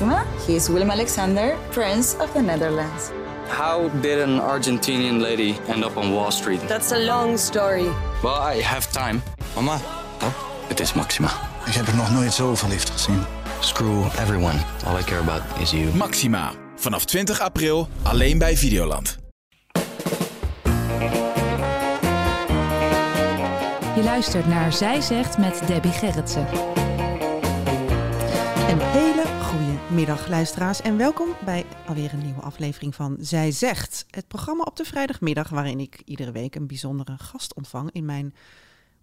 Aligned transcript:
Maxima. 0.00 0.24
He 0.46 0.54
is 0.54 0.68
Willem 0.68 0.90
Alexander, 0.90 1.56
Prince 1.70 2.16
of 2.20 2.32
the 2.32 2.40
Netherlands. 2.40 3.10
How 3.48 3.88
did 4.00 4.18
an 4.20 4.38
Argentinian 4.40 5.20
lady 5.20 5.56
end 5.68 5.84
up 5.84 5.96
on 5.96 6.12
Wall 6.12 6.30
Street? 6.30 6.60
That's 6.68 6.92
a 6.92 6.98
long 6.98 7.36
story. 7.38 7.88
Well, 8.22 8.36
I 8.56 8.62
have 8.62 8.86
time. 8.92 9.22
Mama, 9.54 9.80
Oh, 10.22 10.32
het 10.68 10.80
is 10.80 10.92
Maxima. 10.92 11.28
ik 11.66 11.72
heb 11.74 11.86
er 11.86 11.94
nog 11.96 12.10
nooit 12.10 12.32
zo 12.32 12.54
verliefd 12.54 12.90
gezien. 12.90 13.24
Screw 13.60 14.04
everyone. 14.20 14.58
All 14.86 14.98
I 14.98 15.02
care 15.04 15.20
about 15.20 15.42
is 15.60 15.70
you. 15.70 15.94
Maxima. 15.94 16.52
Vanaf 16.76 17.04
20 17.04 17.40
april 17.40 17.88
alleen 18.02 18.38
bij 18.38 18.56
Videoland. 18.56 19.18
Je 23.94 24.02
luistert 24.04 24.46
naar 24.46 24.72
Zij 24.72 25.00
Zegt 25.00 25.38
met 25.38 25.62
Debbie 25.66 25.92
Gerritsen. 25.92 26.46
Een 28.68 28.80
hele 28.80 29.22
goede 29.42 29.67
middag, 29.90 30.28
luisteraars. 30.28 30.80
En 30.80 30.96
welkom 30.96 31.28
bij 31.44 31.66
alweer 31.86 32.12
een 32.12 32.22
nieuwe 32.24 32.40
aflevering 32.40 32.94
van 32.94 33.16
Zij 33.20 33.50
Zegt. 33.50 34.06
Het 34.10 34.28
programma 34.28 34.62
op 34.62 34.76
de 34.76 34.84
vrijdagmiddag 34.84 35.48
waarin 35.48 35.80
ik 35.80 36.02
iedere 36.04 36.32
week 36.32 36.54
een 36.54 36.66
bijzondere 36.66 37.18
gast 37.18 37.54
ontvang 37.54 37.92
in 37.92 38.04
mijn 38.04 38.34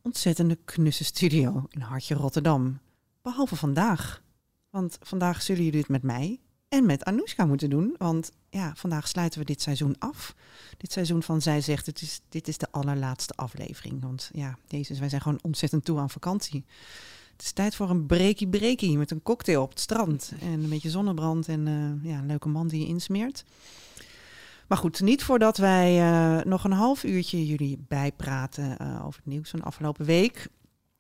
ontzettende 0.02 0.58
knusse 0.66 1.04
studio 1.04 1.66
in 1.70 1.82
Hartje 1.82 2.16
Rotterdam. 2.16 2.80
Behalve 3.22 3.56
vandaag. 3.56 4.22
Want 4.70 4.98
vandaag 5.02 5.42
zullen 5.42 5.64
jullie 5.64 5.80
het 5.80 5.90
met 5.90 6.04
mij 6.04 6.40
en 6.70 6.86
met 6.86 7.04
Anoushka 7.04 7.46
moeten 7.46 7.70
doen. 7.70 7.96
Want 7.98 8.32
ja, 8.50 8.74
vandaag 8.76 9.08
sluiten 9.08 9.40
we 9.40 9.46
dit 9.46 9.62
seizoen 9.62 9.96
af. 10.00 10.36
Dit 10.78 10.92
seizoen 10.92 11.24
van 11.24 11.42
Zij 11.42 11.62
Zegt, 11.62 11.86
het 11.86 12.02
is, 12.02 12.22
dit 12.30 12.48
is 12.48 12.58
de 12.58 12.72
allerlaatste 12.72 13.34
aflevering. 13.34 14.02
Want 14.02 14.30
ja, 14.34 14.58
Jezus, 14.68 15.00
wij 15.00 15.10
zijn 15.10 15.22
gewoon 15.22 15.40
ontzettend 15.42 15.86
toe 15.86 16.00
aan 16.00 16.10
vakantie. 16.10 16.66
Het 17.36 17.46
is 17.46 17.52
tijd 17.52 17.76
voor 17.76 17.90
een 17.90 18.06
breakie 18.06 18.48
breakie 18.48 18.98
met 18.98 19.12
een 19.12 19.22
cocktail 19.22 19.62
op 19.62 19.70
het 19.70 19.80
strand. 19.80 20.32
En 20.42 20.64
een 20.64 20.70
beetje 20.70 20.90
zonnebrand 20.90 21.48
en 21.48 21.68
eh, 21.68 22.10
ja, 22.12 22.18
een 22.18 22.26
leuke 22.26 22.48
man 22.48 22.68
die 22.68 22.80
je 22.80 22.88
insmeert. 22.88 23.44
Maar 24.68 24.78
goed, 24.78 25.02
niet 25.02 25.24
voordat 25.24 25.58
wij 25.58 26.00
eh, 26.00 26.46
nog 26.46 26.64
een 26.64 26.72
half 26.72 27.04
uurtje 27.04 27.46
jullie 27.46 27.86
bijpraten 27.88 28.78
eh, 28.78 29.06
over 29.06 29.20
het 29.24 29.34
nieuws 29.34 29.50
van 29.50 29.60
de 29.60 29.66
afgelopen 29.66 30.06
week. 30.06 30.48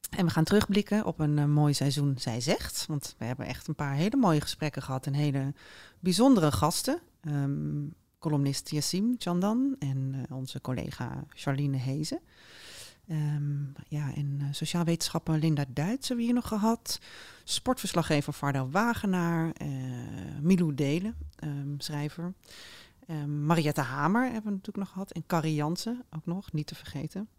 En 0.10 0.26
we 0.26 0.32
gaan 0.32 0.44
terugblikken 0.44 1.06
op 1.06 1.20
een 1.20 1.52
mooi 1.52 1.74
seizoen 1.74 2.16
Zij 2.18 2.42
Zegt. 2.42 2.86
Want 2.88 3.16
we 3.18 3.26
hebben 3.26 3.46
echt 3.46 3.68
een 3.68 3.76
paar 3.76 3.94
hele 3.94 4.18
mooie 4.18 4.42
gesprekken 4.42 4.82
gehad 4.82 5.06
en 5.06 5.14
hele 5.14 5.54
bijzondere 6.00 6.52
gasten. 6.52 7.00
Ehm, 7.22 7.88
columnist 8.20 8.70
Yassim 8.70 9.16
Chandan 9.18 9.76
en 9.80 10.26
onze 10.30 10.62
collega 10.62 11.24
Charlene 11.30 11.78
Hezen. 11.78 12.20
Ehm, 13.08 13.64
ja, 13.88 14.14
en 14.14 14.40
uh, 14.42 14.48
sociaal 14.52 14.84
wetenschapper 14.84 15.38
Linda 15.38 15.66
Duits 15.68 16.08
hebben 16.08 16.18
we 16.26 16.32
hier 16.32 16.42
nog 16.42 16.48
gehad. 16.48 17.00
Sportverslaggever 17.44 18.34
Varda 18.34 18.68
Wagenaar. 18.68 19.54
Uh, 19.62 19.68
Milou 20.42 20.76
Delen, 20.76 21.16
um, 21.44 21.76
schrijver. 21.78 22.34
Um, 23.10 23.46
Mariette 23.46 23.82
Hamer 23.82 24.24
hebben 24.24 24.44
we 24.44 24.50
natuurlijk 24.50 24.78
nog 24.78 24.90
gehad. 24.90 25.12
En 25.12 25.24
Carrie 25.28 25.56
Jansen 25.56 26.04
ook 26.16 26.26
nog, 26.26 26.52
niet 26.52 26.68
te 26.68 26.76
vergeten. 26.76 27.30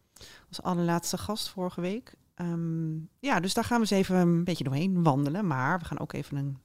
Als 0.49 0.63
allerlaatste 0.63 1.19
gast 1.19 1.49
vorige 1.49 1.81
week. 1.81 2.15
Um, 2.41 3.09
ja, 3.21 3.41
dus 3.41 3.55
daar 3.55 3.65
gaan 3.65 3.81
we 3.81 3.87
eens 3.91 4.07
even 4.07 4.17
een 4.17 4.45
beetje 4.45 4.65
doorheen 4.65 5.03
wandelen. 5.03 5.47
Maar 5.47 5.79
we 5.79 5.85
gaan 5.85 5.99
ook 5.99 6.13
even 6.13 6.37
een 6.37 6.59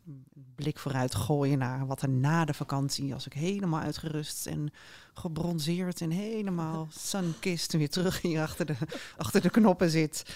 blik 0.56 0.80
vooruit 0.80 1.16
gooien 1.16 1.58
naar 1.58 1.86
wat 1.88 2.02
er 2.02 2.10
na 2.10 2.46
de 2.46 2.54
vakantie, 2.54 3.14
als 3.14 3.26
ik 3.26 3.34
helemaal 3.34 3.80
uitgerust 3.80 4.48
en 4.48 4.74
gebronzeerd 5.14 6.02
en 6.02 6.10
helemaal 6.10 6.88
sunkist 7.10 7.74
weer 7.74 7.90
terug 7.90 8.22
hier 8.22 8.42
achter 8.42 8.66
de, 8.66 8.76
achter 9.18 9.42
de 9.42 9.50
knoppen 9.50 9.90
zit. 9.90 10.36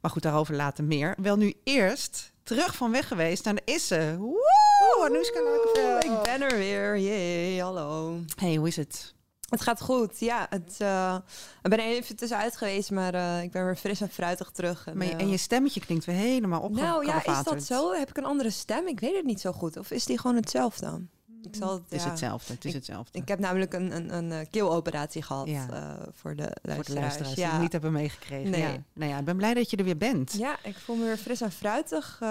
Maar 0.00 0.10
goed, 0.10 0.22
daarover 0.22 0.54
later 0.54 0.84
meer. 0.84 1.14
Wel 1.20 1.36
nu 1.36 1.54
eerst 1.64 2.32
terug 2.42 2.76
van 2.76 2.90
weg 2.90 3.08
geweest 3.08 3.44
naar 3.44 3.54
de 3.54 3.62
Isse. 3.64 4.16
Woe, 4.18 5.04
Anoushka 5.04 5.42
Lakenveld. 5.42 6.04
Ik 6.04 6.22
ben 6.22 6.42
er 6.42 6.58
weer. 6.58 6.98
Jee, 6.98 7.62
hallo. 7.62 8.20
Hey, 8.36 8.54
hoe 8.54 8.68
is 8.68 8.76
het? 8.76 9.14
Het 9.50 9.60
gaat 9.60 9.80
goed, 9.80 10.18
ja. 10.18 10.46
Het, 10.50 10.76
uh, 10.82 11.16
ik 11.62 11.70
ben 11.70 11.78
er 11.78 11.84
even 11.84 12.16
tussenuit 12.16 12.56
geweest, 12.56 12.90
maar 12.90 13.14
uh, 13.14 13.42
ik 13.42 13.50
ben 13.50 13.64
weer 13.64 13.76
fris 13.76 14.00
en 14.00 14.08
fruitig 14.08 14.50
terug. 14.50 14.86
En, 14.86 14.96
maar 14.96 15.06
je, 15.06 15.16
en 15.16 15.28
je 15.28 15.36
stemmetje 15.36 15.80
klinkt 15.80 16.04
weer 16.04 16.16
helemaal 16.16 16.60
op. 16.60 16.72
Nou 16.72 17.06
ja, 17.06 17.24
is 17.26 17.44
dat 17.44 17.62
zo? 17.62 17.92
Heb 17.92 18.08
ik 18.08 18.16
een 18.16 18.24
andere 18.24 18.50
stem? 18.50 18.86
Ik 18.86 19.00
weet 19.00 19.16
het 19.16 19.24
niet 19.24 19.40
zo 19.40 19.52
goed. 19.52 19.76
Of 19.76 19.90
is 19.90 20.04
die 20.04 20.18
gewoon 20.18 20.36
hetzelfde 20.36 20.86
dan? 20.86 21.08
Ik 21.42 21.54
zal 21.56 21.72
het, 21.72 21.82
het 21.82 21.92
is 21.92 22.02
ja, 22.02 22.08
hetzelfde. 22.08 22.52
Het 22.52 22.64
is 22.64 22.70
ik, 22.70 22.76
hetzelfde. 22.76 23.18
Ik 23.18 23.28
heb 23.28 23.38
namelijk 23.38 23.72
een, 23.72 23.96
een, 23.96 24.16
een, 24.16 24.30
een 24.30 24.50
keeloperatie 24.50 25.22
gehad 25.22 25.48
ja. 25.48 25.66
uh, 25.70 26.06
voor 26.12 26.36
de 26.36 26.42
luisteraars. 26.42 26.76
Voor 26.86 26.94
de 26.94 27.00
luisteraars 27.00 27.34
ja. 27.34 27.42
die 27.42 27.52
het 27.52 27.60
niet 27.60 27.72
hebben 27.72 27.92
meegekregen. 27.92 28.50
Nee. 28.50 28.60
Ja. 28.60 28.82
Nou 28.92 29.10
ja, 29.10 29.18
ik 29.18 29.24
ben 29.24 29.36
blij 29.36 29.54
dat 29.54 29.70
je 29.70 29.76
er 29.76 29.84
weer 29.84 29.96
bent. 29.96 30.32
Ja, 30.32 30.56
ik 30.62 30.76
voel 30.76 30.96
me 30.96 31.04
weer 31.04 31.16
fris 31.16 31.40
en 31.40 31.52
fruitig 31.52 32.18
uh, 32.22 32.28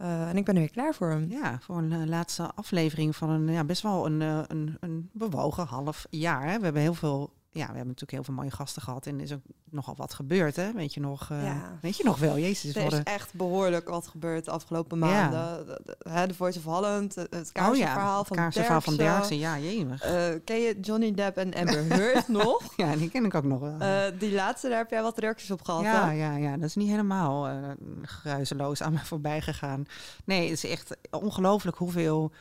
uh, 0.00 0.28
en 0.28 0.36
ik 0.36 0.44
ben 0.44 0.54
er 0.54 0.60
weer 0.60 0.70
klaar 0.70 0.94
voor 0.94 1.10
hem. 1.10 1.30
Ja, 1.30 1.58
voor 1.62 1.76
een 1.76 2.08
laatste 2.08 2.50
aflevering 2.54 3.16
van 3.16 3.30
een 3.30 3.52
ja, 3.52 3.64
best 3.64 3.82
wel 3.82 4.06
een, 4.06 4.20
een, 4.20 4.76
een 4.80 5.10
bewogen 5.12 5.66
half 5.66 6.06
jaar. 6.10 6.48
Hè. 6.48 6.58
We 6.58 6.64
hebben 6.64 6.82
heel 6.82 6.94
veel 6.94 7.30
ja, 7.56 7.66
we 7.66 7.76
hebben 7.76 7.86
natuurlijk 7.86 8.10
heel 8.10 8.24
veel 8.24 8.34
mooie 8.34 8.50
gasten 8.50 8.82
gehad 8.82 9.06
en 9.06 9.20
is 9.20 9.32
ook 9.32 9.40
nogal 9.70 9.94
wat 9.96 10.14
gebeurd, 10.14 10.56
hè? 10.56 10.72
Weet 10.72 10.94
je 10.94 11.00
nog? 11.00 11.28
Uh, 11.32 11.44
ja. 11.44 11.78
Weet 11.80 11.96
je 11.96 12.04
nog 12.04 12.18
wel? 12.18 12.38
Jezus, 12.38 12.74
er 12.74 12.92
is 12.92 13.02
echt 13.02 13.34
behoorlijk 13.34 13.88
wat 13.88 14.06
gebeurd 14.06 14.44
de 14.44 14.50
afgelopen 14.50 14.98
maanden. 14.98 15.38
Ja. 15.38 15.64
De, 15.64 16.26
de, 16.26 16.34
Voice 16.34 16.58
of 16.58 16.64
Holland, 16.64 17.14
het 17.14 17.52
kaarsenverhaal 17.52 18.20
oh, 18.20 18.26
ja, 18.26 18.50
van 18.62 18.82
van 18.82 18.96
Derksen, 18.96 19.38
ja, 19.38 19.58
jemig. 19.58 20.04
Uh, 20.04 20.12
ken 20.44 20.60
je 20.60 20.80
Johnny 20.80 21.14
Depp 21.14 21.36
en 21.36 21.54
Amber 21.54 21.84
Heard 21.88 22.28
nog? 22.42 22.62
Ja, 22.76 22.96
die 22.96 23.10
ken 23.10 23.24
ik 23.24 23.34
ook 23.34 23.44
nog 23.44 23.60
wel. 23.60 23.80
Uh, 23.80 24.18
die 24.18 24.32
laatste, 24.32 24.68
daar 24.68 24.78
heb 24.78 24.90
jij 24.90 25.02
wat 25.02 25.18
reacties 25.18 25.50
op 25.50 25.62
gehad, 25.62 25.82
Ja, 25.82 26.06
hè? 26.06 26.12
ja, 26.12 26.36
ja, 26.36 26.56
dat 26.56 26.68
is 26.68 26.74
niet 26.74 26.88
helemaal 26.88 27.48
uh, 27.48 27.54
gruizeloos 28.02 28.82
aan 28.82 28.92
me 28.92 28.98
voorbij 28.98 29.40
gegaan. 29.40 29.84
Nee, 30.24 30.50
het 30.50 30.64
is 30.64 30.70
echt 30.70 30.96
ongelooflijk 31.10 31.76
hoeveel 31.76 32.32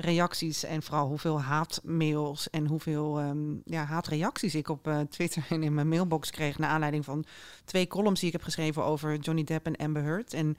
reacties 0.00 0.64
en 0.64 0.82
vooral 0.82 1.06
hoeveel 1.06 1.40
haatmails 1.40 2.50
en 2.50 2.66
hoeveel 2.66 3.20
um, 3.20 3.62
ja, 3.64 3.84
haatreacties 3.84 4.54
ik 4.54 4.68
op 4.68 4.86
uh, 4.86 5.00
Twitter 5.00 5.46
en 5.48 5.62
in 5.62 5.74
mijn 5.74 5.88
mailbox 5.88 6.30
kreeg 6.30 6.58
naar 6.58 6.70
aanleiding 6.70 7.04
van 7.04 7.24
twee 7.64 7.86
columns 7.86 8.20
die 8.20 8.28
ik 8.28 8.34
heb 8.34 8.44
geschreven 8.44 8.84
over 8.84 9.16
Johnny 9.16 9.44
Depp 9.44 9.66
en 9.66 9.76
Amber 9.76 10.02
Heard. 10.02 10.32
En 10.32 10.56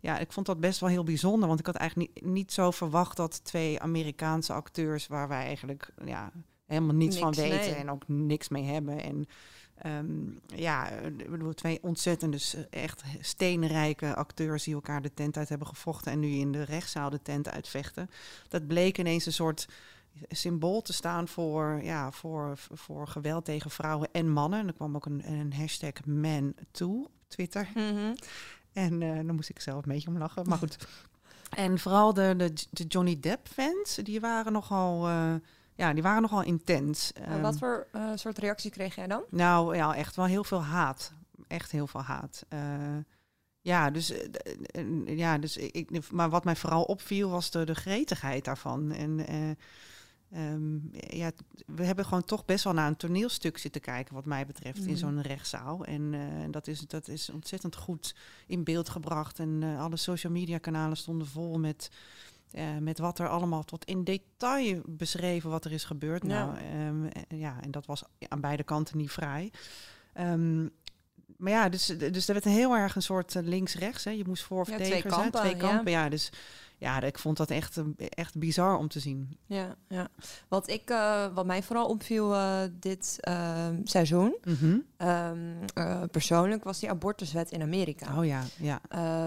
ja, 0.00 0.18
ik 0.18 0.32
vond 0.32 0.46
dat 0.46 0.60
best 0.60 0.80
wel 0.80 0.88
heel 0.88 1.04
bijzonder, 1.04 1.48
want 1.48 1.60
ik 1.60 1.66
had 1.66 1.74
eigenlijk 1.74 2.10
niet, 2.14 2.32
niet 2.32 2.52
zo 2.52 2.70
verwacht 2.70 3.16
dat 3.16 3.44
twee 3.44 3.80
Amerikaanse 3.80 4.52
acteurs 4.52 5.06
waar 5.06 5.28
wij 5.28 5.44
eigenlijk 5.44 5.90
ja, 6.04 6.32
helemaal 6.66 6.94
niets 6.94 7.20
niks, 7.20 7.36
van 7.36 7.44
weten 7.44 7.70
nee. 7.70 7.74
en 7.74 7.90
ook 7.90 8.02
niks 8.06 8.48
mee 8.48 8.64
hebben 8.64 9.02
en 9.02 9.26
Um, 9.86 10.40
ja, 10.46 10.88
ik 10.88 11.30
bedoel, 11.30 11.54
twee 11.54 11.78
ontzettende, 11.82 12.38
echt 12.70 13.02
steenrijke 13.20 14.14
acteurs 14.14 14.64
die 14.64 14.74
elkaar 14.74 15.02
de 15.02 15.14
tent 15.14 15.36
uit 15.36 15.48
hebben 15.48 15.66
gevochten 15.66 16.12
en 16.12 16.20
nu 16.20 16.28
in 16.28 16.52
de 16.52 16.62
rechtszaal 16.62 17.10
de 17.10 17.22
tent 17.22 17.48
uitvechten. 17.48 18.10
Dat 18.48 18.66
bleek 18.66 18.98
ineens 18.98 19.26
een 19.26 19.32
soort 19.32 19.68
symbool 20.28 20.82
te 20.82 20.92
staan 20.92 21.28
voor, 21.28 21.80
ja, 21.82 22.10
voor, 22.12 22.58
voor 22.72 23.08
geweld 23.08 23.44
tegen 23.44 23.70
vrouwen 23.70 24.08
en 24.12 24.30
mannen. 24.30 24.58
En 24.58 24.66
er 24.66 24.74
kwam 24.74 24.96
ook 24.96 25.06
een, 25.06 25.22
een 25.32 25.54
hashtag 25.54 26.04
man 26.04 26.54
toe 26.70 27.04
op 27.04 27.12
Twitter. 27.28 27.68
Mhm. 27.74 27.84
Mm 27.84 27.96
-hmm. 27.96 28.14
En 28.72 29.00
uh, 29.00 29.14
dan 29.14 29.34
moest 29.34 29.48
ik 29.48 29.60
zelf 29.60 29.84
een 29.84 29.92
beetje 29.92 30.08
om 30.08 30.18
lachen, 30.18 30.48
maar 30.48 30.58
goed. 30.58 30.76
En 31.50 31.78
vooral 31.78 32.14
de, 32.14 32.34
de, 32.36 32.52
de 32.70 32.84
Johnny 32.84 33.20
Depp 33.20 33.48
fans, 33.48 33.94
die 34.02 34.20
waren 34.20 34.52
nogal... 34.52 35.08
Uh, 35.08 35.34
ja, 35.74 35.92
die 35.92 36.02
waren 36.02 36.22
nogal 36.22 36.42
intens. 36.42 37.12
En 37.12 37.40
wat 37.40 37.58
voor 37.58 37.86
uh, 37.92 38.10
soort 38.14 38.38
reactie 38.38 38.70
kreeg 38.70 38.94
jij 38.94 39.06
dan? 39.06 39.22
Nou 39.30 39.76
ja, 39.76 39.94
echt 39.94 40.16
wel 40.16 40.24
heel 40.24 40.44
veel 40.44 40.62
haat. 40.62 41.12
Echt 41.46 41.70
heel 41.70 41.86
veel 41.86 42.02
haat. 42.02 42.44
Uh, 42.52 42.60
ja, 43.60 43.90
dus, 43.90 44.12
uh, 44.12 45.16
ja, 45.16 45.38
dus 45.38 45.56
ik, 45.56 46.10
maar 46.12 46.30
wat 46.30 46.44
mij 46.44 46.56
vooral 46.56 46.82
opviel 46.82 47.30
was 47.30 47.50
de, 47.50 47.64
de 47.64 47.74
gretigheid 47.74 48.44
daarvan. 48.44 48.92
En 48.92 49.26
um, 50.36 50.90
ja, 50.92 51.30
we 51.66 51.84
hebben 51.84 52.04
gewoon 52.04 52.24
toch 52.24 52.44
best 52.44 52.64
wel 52.64 52.72
naar 52.72 52.88
een 52.88 52.96
toneelstuk 52.96 53.58
zitten 53.58 53.80
kijken, 53.80 54.14
wat 54.14 54.24
mij 54.24 54.46
betreft, 54.46 54.80
mm. 54.80 54.88
in 54.88 54.96
zo'n 54.96 55.22
rechtszaal. 55.22 55.84
En 55.84 56.14
dat, 56.50 56.66
is, 56.66 56.80
dat 56.80 57.08
is 57.08 57.30
ontzettend 57.30 57.76
goed 57.76 58.14
in 58.46 58.64
beeld 58.64 58.88
gebracht. 58.88 59.38
En 59.38 59.62
alle 59.78 59.96
social 59.96 60.32
media 60.32 60.58
kanalen 60.58 60.96
stonden 60.96 61.26
vol 61.26 61.58
met 61.58 61.90
uh, 62.54 62.64
met 62.80 62.98
wat 62.98 63.18
er 63.18 63.28
allemaal 63.28 63.64
tot 63.64 63.84
in 63.84 64.04
detail 64.04 64.80
beschreven 64.86 65.50
wat 65.50 65.64
er 65.64 65.72
is 65.72 65.84
gebeurd. 65.84 66.22
Ja. 66.26 66.28
Nou, 66.28 66.58
um, 66.86 67.08
ja, 67.28 67.56
en 67.60 67.70
dat 67.70 67.86
was 67.86 68.02
aan 68.28 68.40
beide 68.40 68.62
kanten 68.62 68.98
niet 68.98 69.10
vrij. 69.10 69.52
Um, 70.20 70.70
maar 71.36 71.52
ja, 71.52 71.68
dus, 71.68 71.86
dus 71.86 72.26
er 72.28 72.32
werd 72.32 72.46
een 72.46 72.52
heel 72.52 72.76
erg 72.76 72.96
een 72.96 73.02
soort 73.02 73.34
links-rechts. 73.34 74.02
Je 74.02 74.24
moest 74.26 74.42
voor 74.42 74.60
of 74.60 74.68
ja, 74.68 74.76
tegen 74.76 74.90
twee 74.90 75.12
kampen, 75.12 75.40
zijn. 75.40 75.56
Twee 75.56 75.70
kampen, 75.70 75.92
ja. 75.92 76.02
ja. 76.04 76.08
Dus 76.08 76.30
ja, 76.78 77.00
ik 77.00 77.18
vond 77.18 77.36
dat 77.36 77.50
echt, 77.50 77.82
echt 77.96 78.38
bizar 78.38 78.76
om 78.78 78.88
te 78.88 79.00
zien. 79.00 79.38
Ja, 79.46 79.74
ja. 79.88 80.08
Wat, 80.48 80.68
ik, 80.68 80.90
uh, 80.90 81.26
wat 81.34 81.46
mij 81.46 81.62
vooral 81.62 81.86
opviel 81.86 82.34
uh, 82.34 82.60
dit 82.72 83.18
uh, 83.28 83.68
seizoen, 83.84 84.36
mm 84.44 84.54
-hmm. 84.54 85.08
um, 85.08 86.10
persoonlijk, 86.10 86.64
was 86.64 86.80
die 86.80 86.90
abortuswet 86.90 87.50
in 87.50 87.62
Amerika. 87.62 88.18
Oh 88.18 88.26
ja, 88.26 88.42
ja. 88.56 88.80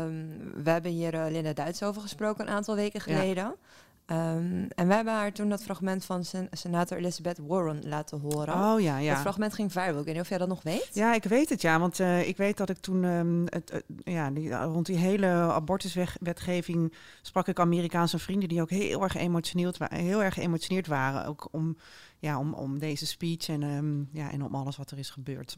Um, 0.04 0.54
we 0.64 0.70
hebben 0.70 0.92
hier 0.92 1.12
Linda 1.12 1.54
Duits 1.54 1.84
over 1.84 2.02
gesproken 2.02 2.48
een 2.48 2.54
aantal 2.54 2.76
weken 2.76 3.02
geleden. 3.02 3.56
Ehm, 4.08 4.66
en 4.76 4.88
we 4.88 4.94
hebben 4.94 5.14
haar 5.14 5.32
toen 5.32 5.50
dat 5.50 5.64
fragment 5.64 6.06
van 6.06 6.24
sen 6.24 6.48
senator 6.52 6.98
Elizabeth 6.98 7.38
Warren 7.38 7.88
laten 7.88 8.20
horen. 8.20 8.54
Oh 8.54 8.82
ja, 8.82 8.98
ja. 8.98 9.14
Dat 9.14 9.22
fragment 9.22 9.54
ging 9.54 9.72
viral. 9.72 10.00
Ik 10.00 10.06
weet 10.06 10.14
niet 10.14 10.24
of 10.24 10.30
jij 10.30 10.38
dat 10.38 10.48
nog 10.48 10.64
weet. 10.64 10.90
Ja, 10.94 11.14
ik 11.14 11.24
weet 11.24 11.50
het 11.50 11.62
ja, 11.62 11.80
want 11.80 12.00
uh, 12.00 12.28
ik 12.28 12.38
weet 12.38 12.58
dat 12.58 12.70
ik 12.70 12.78
toen 12.78 13.04
um, 13.04 13.46
het, 13.46 13.72
uh, 13.72 14.14
ja, 14.14 14.30
die, 14.30 14.56
rond 14.56 14.86
die 14.86 14.98
hele 14.98 15.28
abortuswetgeving 15.28 16.94
sprak 17.22 17.48
ik 17.48 17.60
Amerikaanse 17.60 18.20
vrienden 18.20 18.50
die 18.50 18.62
ook 18.62 18.70
heel 18.70 19.04
erg 19.04 19.16
emotioneerd, 19.16 19.78
heel 19.90 20.24
erg 20.24 20.34
geëmotioneerd 20.34 20.88
waren, 20.88 21.26
ook 21.26 21.48
om, 21.52 21.78
ja, 22.20 22.40
om, 22.40 22.54
om 22.54 22.80
deze 22.80 23.06
speech 23.06 23.48
en, 23.48 23.64
um, 23.64 24.10
ja, 24.12 24.32
en 24.32 24.44
om 24.44 24.56
alles 24.56 24.78
wat 24.78 24.92
er 24.92 24.98
is 24.98 25.10
gebeurd. 25.10 25.58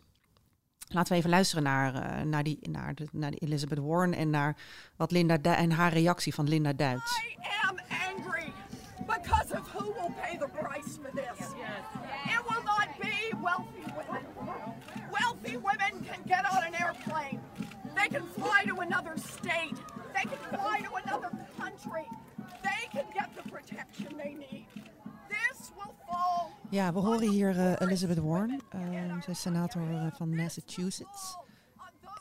Laten 0.91 1.11
we 1.11 1.17
even 1.17 1.29
luisteren 1.29 1.63
naar, 1.63 1.95
uh, 1.95 2.23
naar, 2.23 2.43
die, 2.43 2.59
naar, 2.69 2.95
de, 2.95 3.07
naar 3.11 3.31
die 3.31 3.39
Elizabeth 3.39 3.79
Warren 3.79 4.13
en 4.13 4.29
naar 4.29 4.55
wat 4.95 5.11
Linda 5.11 5.37
du 5.37 5.49
en 5.49 5.71
haar 5.71 5.93
reactie 5.93 6.33
van 6.33 6.47
Linda 6.47 6.73
Duits. 6.73 7.21
I 7.23 7.37
am 7.67 7.77
angry 8.07 8.53
because 8.97 9.59
of 9.59 9.71
who 9.73 9.85
will 9.85 10.13
pay 10.21 10.37
the 10.37 10.49
price 10.61 10.97
for 11.01 11.11
this. 11.13 11.47
It 12.25 12.41
will 12.47 12.63
not 12.63 12.87
be 12.99 13.35
wealthy 13.41 13.91
women. 13.95 14.25
Wealthy 15.11 15.57
women 15.57 16.05
can 16.05 16.21
get 16.25 16.43
on 16.51 16.63
an 16.63 16.73
airplane. 16.73 17.39
They 17.95 18.07
can 18.07 18.23
fly 18.37 18.63
to 18.65 18.81
another 18.81 19.13
state. 19.17 19.77
They 20.13 20.25
can 20.29 20.59
fly 20.59 20.81
to 20.81 20.95
another 21.03 21.31
country. 21.57 22.07
They 22.61 22.87
can 22.91 23.05
get 23.13 23.29
the 23.35 23.49
protection 23.51 24.17
they 24.17 24.33
need. 24.33 24.65
This 25.29 25.71
will 25.75 25.93
fall 26.07 26.49
Ja, 26.71 26.93
we 26.93 26.99
horen 26.99 27.29
hier 27.29 27.49
uh, 27.55 27.73
Elizabeth 27.79 28.19
Warren. 28.19 28.61
Senator 29.33 29.81
uh, 29.91 30.07
van 30.13 30.35
Massachusetts. 30.35 31.37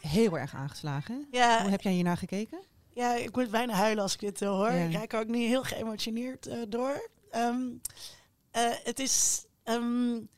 Heel 0.00 0.38
erg 0.38 0.55
aangeslagen. 0.55 1.28
Ja. 1.31 1.60
Hoe 1.62 1.70
heb 1.70 1.81
jij 1.81 1.93
hiernaar 1.93 2.16
gekeken? 2.16 2.60
Ja, 2.94 3.14
ik 3.14 3.37
moet 3.37 3.50
bijna 3.50 3.72
huilen 3.72 4.02
als 4.02 4.12
ik 4.14 4.20
dit 4.20 4.40
hoor. 4.40 4.72
Ja. 4.72 4.84
Ik 4.84 4.93
raak 4.93 5.14
ook 5.14 5.26
niet 5.26 5.49
heel 5.49 5.62
geëmotioneerd 5.62 6.49
door. 6.69 7.10
Um, 7.32 7.81
het 8.82 8.99
is... 8.99 9.44
Um, 9.64 10.28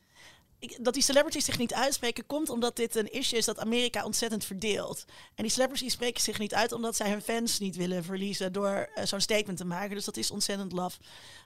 ik, 0.59 0.83
dat 0.83 0.93
die 0.93 1.03
celebrities 1.03 1.45
zich 1.45 1.57
niet 1.57 1.73
uitspreken 1.73 2.25
komt 2.25 2.49
omdat 2.49 2.75
dit 2.75 2.95
een 2.95 3.11
issue 3.11 3.37
is 3.37 3.45
dat 3.45 3.59
Amerika 3.59 4.05
ontzettend 4.05 4.45
verdeelt. 4.45 5.05
En 5.35 5.43
die 5.43 5.51
celebrities 5.51 5.93
spreken 5.93 6.21
zich 6.21 6.39
niet 6.39 6.53
uit 6.53 6.71
omdat 6.71 6.95
zij 6.95 7.09
hun 7.09 7.21
fans 7.21 7.59
niet 7.59 7.75
willen 7.75 8.03
verliezen 8.03 8.53
door 8.53 8.89
zo'n 9.03 9.21
statement 9.21 9.57
te 9.57 9.65
maken. 9.65 9.95
Dus 9.95 10.05
dat 10.05 10.17
is 10.17 10.31
ontzettend 10.31 10.71
laf. 10.71 10.97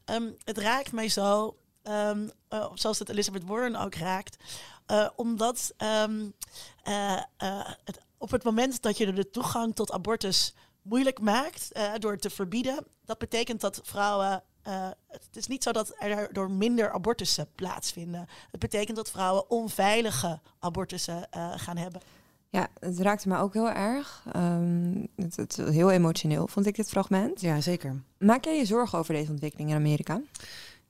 Um, 0.06 0.36
het 0.44 0.58
raakt 0.58 0.92
mij 0.92 1.10
zo 1.10 1.58
Um, 1.88 2.32
uh, 2.54 2.66
zoals 2.74 3.00
het 3.00 3.10
Elizabeth 3.10 3.44
Warren 3.44 3.76
ook 3.76 3.96
raakt. 3.96 4.38
Uh, 4.92 5.08
omdat 5.16 5.74
um, 6.04 6.34
uh, 6.88 7.22
het, 7.84 8.00
op 8.18 8.32
het 8.32 8.44
moment 8.44 8.82
dat 8.82 8.98
je 8.98 9.14
de 9.14 9.30
toegang 9.30 9.76
tot 9.76 9.92
abortus 9.92 10.56
moeilijk 10.82 11.20
maakt 11.20 11.72
door 12.00 12.12
het 12.12 12.22
te 12.22 12.30
verbieden, 12.30 12.86
dat 13.06 13.18
betekent 13.18 13.62
dat 13.62 13.80
vrouwen. 13.84 14.44
het 15.08 15.30
is 15.34 15.48
niet 15.48 15.64
zo 15.64 15.72
dat 15.72 15.94
er 16.00 16.34
door 16.34 16.52
minder 16.52 16.92
abortussen 16.92 17.48
plaatsvinden. 17.56 18.28
Het 18.52 18.60
betekent 18.60 18.98
dat 18.98 19.12
vrouwen 19.12 19.50
onveilige 19.50 20.40
abortussen 20.60 21.28
gaan 21.56 21.78
hebben. 21.78 22.02
Ja, 22.50 22.68
het 22.80 23.00
raakte 23.00 23.28
me 23.28 23.38
ook 23.38 23.54
heel 23.54 23.72
erg. 23.72 24.24
Um, 24.36 25.08
het, 25.16 25.36
het, 25.36 25.56
heel 25.56 25.92
emotioneel 25.92 26.48
vond 26.48 26.66
ik 26.66 26.76
dit 26.76 26.90
fragment. 26.90 27.42
Ja, 27.42 27.62
zeker. 27.62 28.02
Maak 28.18 28.44
jij 28.44 28.58
je 28.58 28.66
zorgen 28.66 29.00
over 29.00 29.14
deze 29.14 29.32
ontwikkeling 29.32 29.70
in 29.70 29.76
Amerika? 29.76 30.22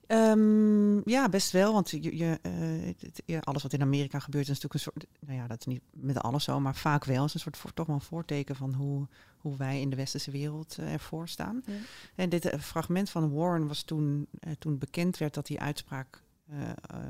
Um, 0.07 1.09
ja, 1.09 1.29
best 1.29 1.51
wel. 1.51 1.73
Want 1.73 1.89
je, 1.89 2.17
je, 2.17 2.39
uh, 2.41 2.93
het, 2.99 3.21
ja, 3.25 3.39
alles 3.39 3.63
wat 3.63 3.73
in 3.73 3.81
Amerika 3.81 4.19
gebeurt 4.19 4.49
is 4.49 4.61
natuurlijk 4.61 4.73
een 4.73 4.79
soort. 4.79 5.05
Nou 5.19 5.39
ja, 5.39 5.47
dat 5.47 5.59
is 5.59 5.65
niet 5.65 5.81
met 5.91 6.17
alles 6.17 6.43
zo, 6.43 6.59
maar 6.59 6.75
vaak 6.75 7.05
wel. 7.05 7.17
Het 7.17 7.27
is 7.27 7.33
een 7.33 7.39
soort 7.39 7.57
voor, 7.57 7.73
toch 7.73 7.87
wel 7.87 7.95
een 7.95 8.01
voorteken 8.01 8.55
van 8.55 8.73
hoe, 8.73 9.07
hoe 9.37 9.57
wij 9.57 9.81
in 9.81 9.89
de 9.89 9.95
westerse 9.95 10.31
wereld 10.31 10.77
uh, 10.79 10.93
ervoor 10.93 11.27
staan. 11.27 11.63
Ja. 11.65 11.73
En 12.15 12.29
dit 12.29 12.45
uh, 12.45 12.59
fragment 12.59 13.09
van 13.09 13.33
Warren 13.33 13.67
was 13.67 13.83
toen, 13.83 14.27
toen 14.59 14.77
bekend 14.77 15.17
werd 15.17 15.33
dat 15.33 15.45
die 15.45 15.59
uitspraak 15.59 16.23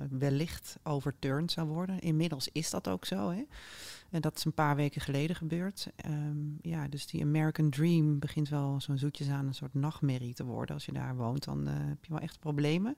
wellicht 0.10 0.78
overturned 0.84 1.52
zou 1.52 1.68
worden. 1.68 2.00
Inmiddels 2.00 2.50
is 2.52 2.70
dat 2.70 2.88
ook 2.88 3.06
zo. 3.06 3.30
Hè? 3.30 3.46
En 4.10 4.22
dat 4.22 4.38
is 4.38 4.46
een 4.46 4.54
paar 4.54 4.76
weken 4.76 5.02
geleden 5.02 5.36
gebeurd. 5.36 5.88
Um, 6.06 6.58
ja, 6.62 6.88
dus 6.88 7.08
die 7.08 7.22
American 7.22 7.70
Dream 7.70 8.20
begint 8.20 8.50
wel 8.50 8.82
zo'n 8.82 8.98
zoetjes 8.98 9.30
aan 9.30 9.48
een 9.48 9.54
soort 9.54 9.74
nachtmerrie 9.74 10.34
te 10.34 10.46
worden. 10.46 10.76
Als 10.76 10.86
je 10.86 10.92
daar 10.92 11.16
woont, 11.16 11.44
dan 11.44 11.68
uh, 11.68 11.74
heb 11.76 12.06
je 12.06 12.12
wel 12.12 12.22
echt 12.22 12.40
problemen. 12.40 12.98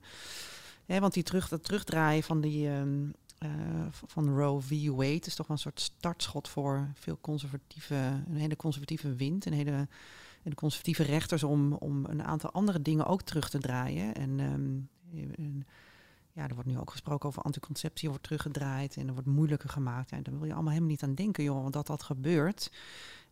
Want 0.86 1.14
die 1.14 1.22
terug, 1.22 1.48
dat 1.48 1.64
terugdraaien 1.64 2.22
van 2.22 2.40
die 2.40 2.68
um, 2.68 3.14
uh, 3.38 3.50
van 3.90 4.38
Roe 4.38 4.60
v. 4.60 4.86
Wade 4.88 5.26
is 5.26 5.34
toch 5.34 5.46
wel 5.46 5.56
een 5.56 5.62
soort 5.62 5.80
startschot 5.80 6.48
voor 6.48 6.90
veel 6.94 7.18
conservatieve, 7.20 7.94
een 8.28 8.36
hele 8.36 8.56
conservatieve 8.56 9.14
wind, 9.14 9.46
een 9.46 9.52
hele 9.52 9.88
en 10.42 10.50
de 10.50 10.54
conservatieve 10.54 11.02
rechters 11.02 11.42
om, 11.42 11.72
om 11.72 12.04
een 12.04 12.22
aantal 12.22 12.52
andere 12.52 12.82
dingen 12.82 13.06
ook 13.06 13.22
terug 13.22 13.50
te 13.50 13.58
draaien. 13.58 14.14
En, 14.14 14.40
en 14.40 14.88
ja, 16.38 16.48
er 16.48 16.54
wordt 16.54 16.68
nu 16.68 16.78
ook 16.78 16.90
gesproken 16.90 17.28
over 17.28 17.42
anticonceptie, 17.42 18.08
wordt 18.08 18.24
teruggedraaid 18.24 18.96
en 18.96 19.06
er 19.06 19.12
wordt 19.12 19.28
moeilijker 19.28 19.68
gemaakt. 19.68 20.10
En 20.12 20.22
daar 20.22 20.38
wil 20.38 20.46
je 20.46 20.52
allemaal 20.52 20.72
helemaal 20.72 20.90
niet 20.90 21.02
aan 21.02 21.14
denken, 21.14 21.44
joh, 21.44 21.62
want 21.62 21.72
dat 21.72 21.86
dat 21.86 22.02
gebeurt. 22.02 22.70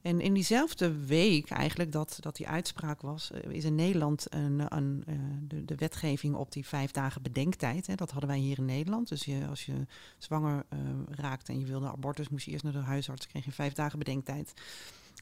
En 0.02 0.20
in 0.20 0.34
diezelfde 0.34 1.06
week 1.06 1.50
eigenlijk 1.50 1.92
dat, 1.92 2.18
dat 2.20 2.36
die 2.36 2.48
uitspraak 2.48 3.00
was, 3.00 3.30
is 3.30 3.64
in 3.64 3.74
Nederland 3.74 4.26
een, 4.34 4.76
een, 4.76 5.04
uh, 5.08 5.14
de, 5.48 5.64
de 5.64 5.74
wetgeving 5.74 6.34
op 6.34 6.52
die 6.52 6.66
vijf 6.66 6.90
dagen 6.90 7.22
bedenktijd. 7.22 7.86
Hè, 7.86 7.94
dat 7.94 8.10
hadden 8.10 8.30
wij 8.30 8.38
hier 8.38 8.58
in 8.58 8.64
Nederland. 8.64 9.08
Dus 9.08 9.24
je, 9.24 9.46
als 9.48 9.66
je 9.66 9.86
zwanger 10.18 10.64
uh, 10.72 10.78
raakt 11.10 11.48
en 11.48 11.58
je 11.58 11.66
wilde 11.66 11.90
abortus, 11.90 12.28
moest 12.28 12.44
je 12.44 12.50
eerst 12.50 12.64
naar 12.64 12.72
de 12.72 12.78
huisarts, 12.78 13.26
kreeg 13.26 13.44
je 13.44 13.52
vijf 13.52 13.72
dagen 13.72 13.98
bedenktijd. 13.98 14.52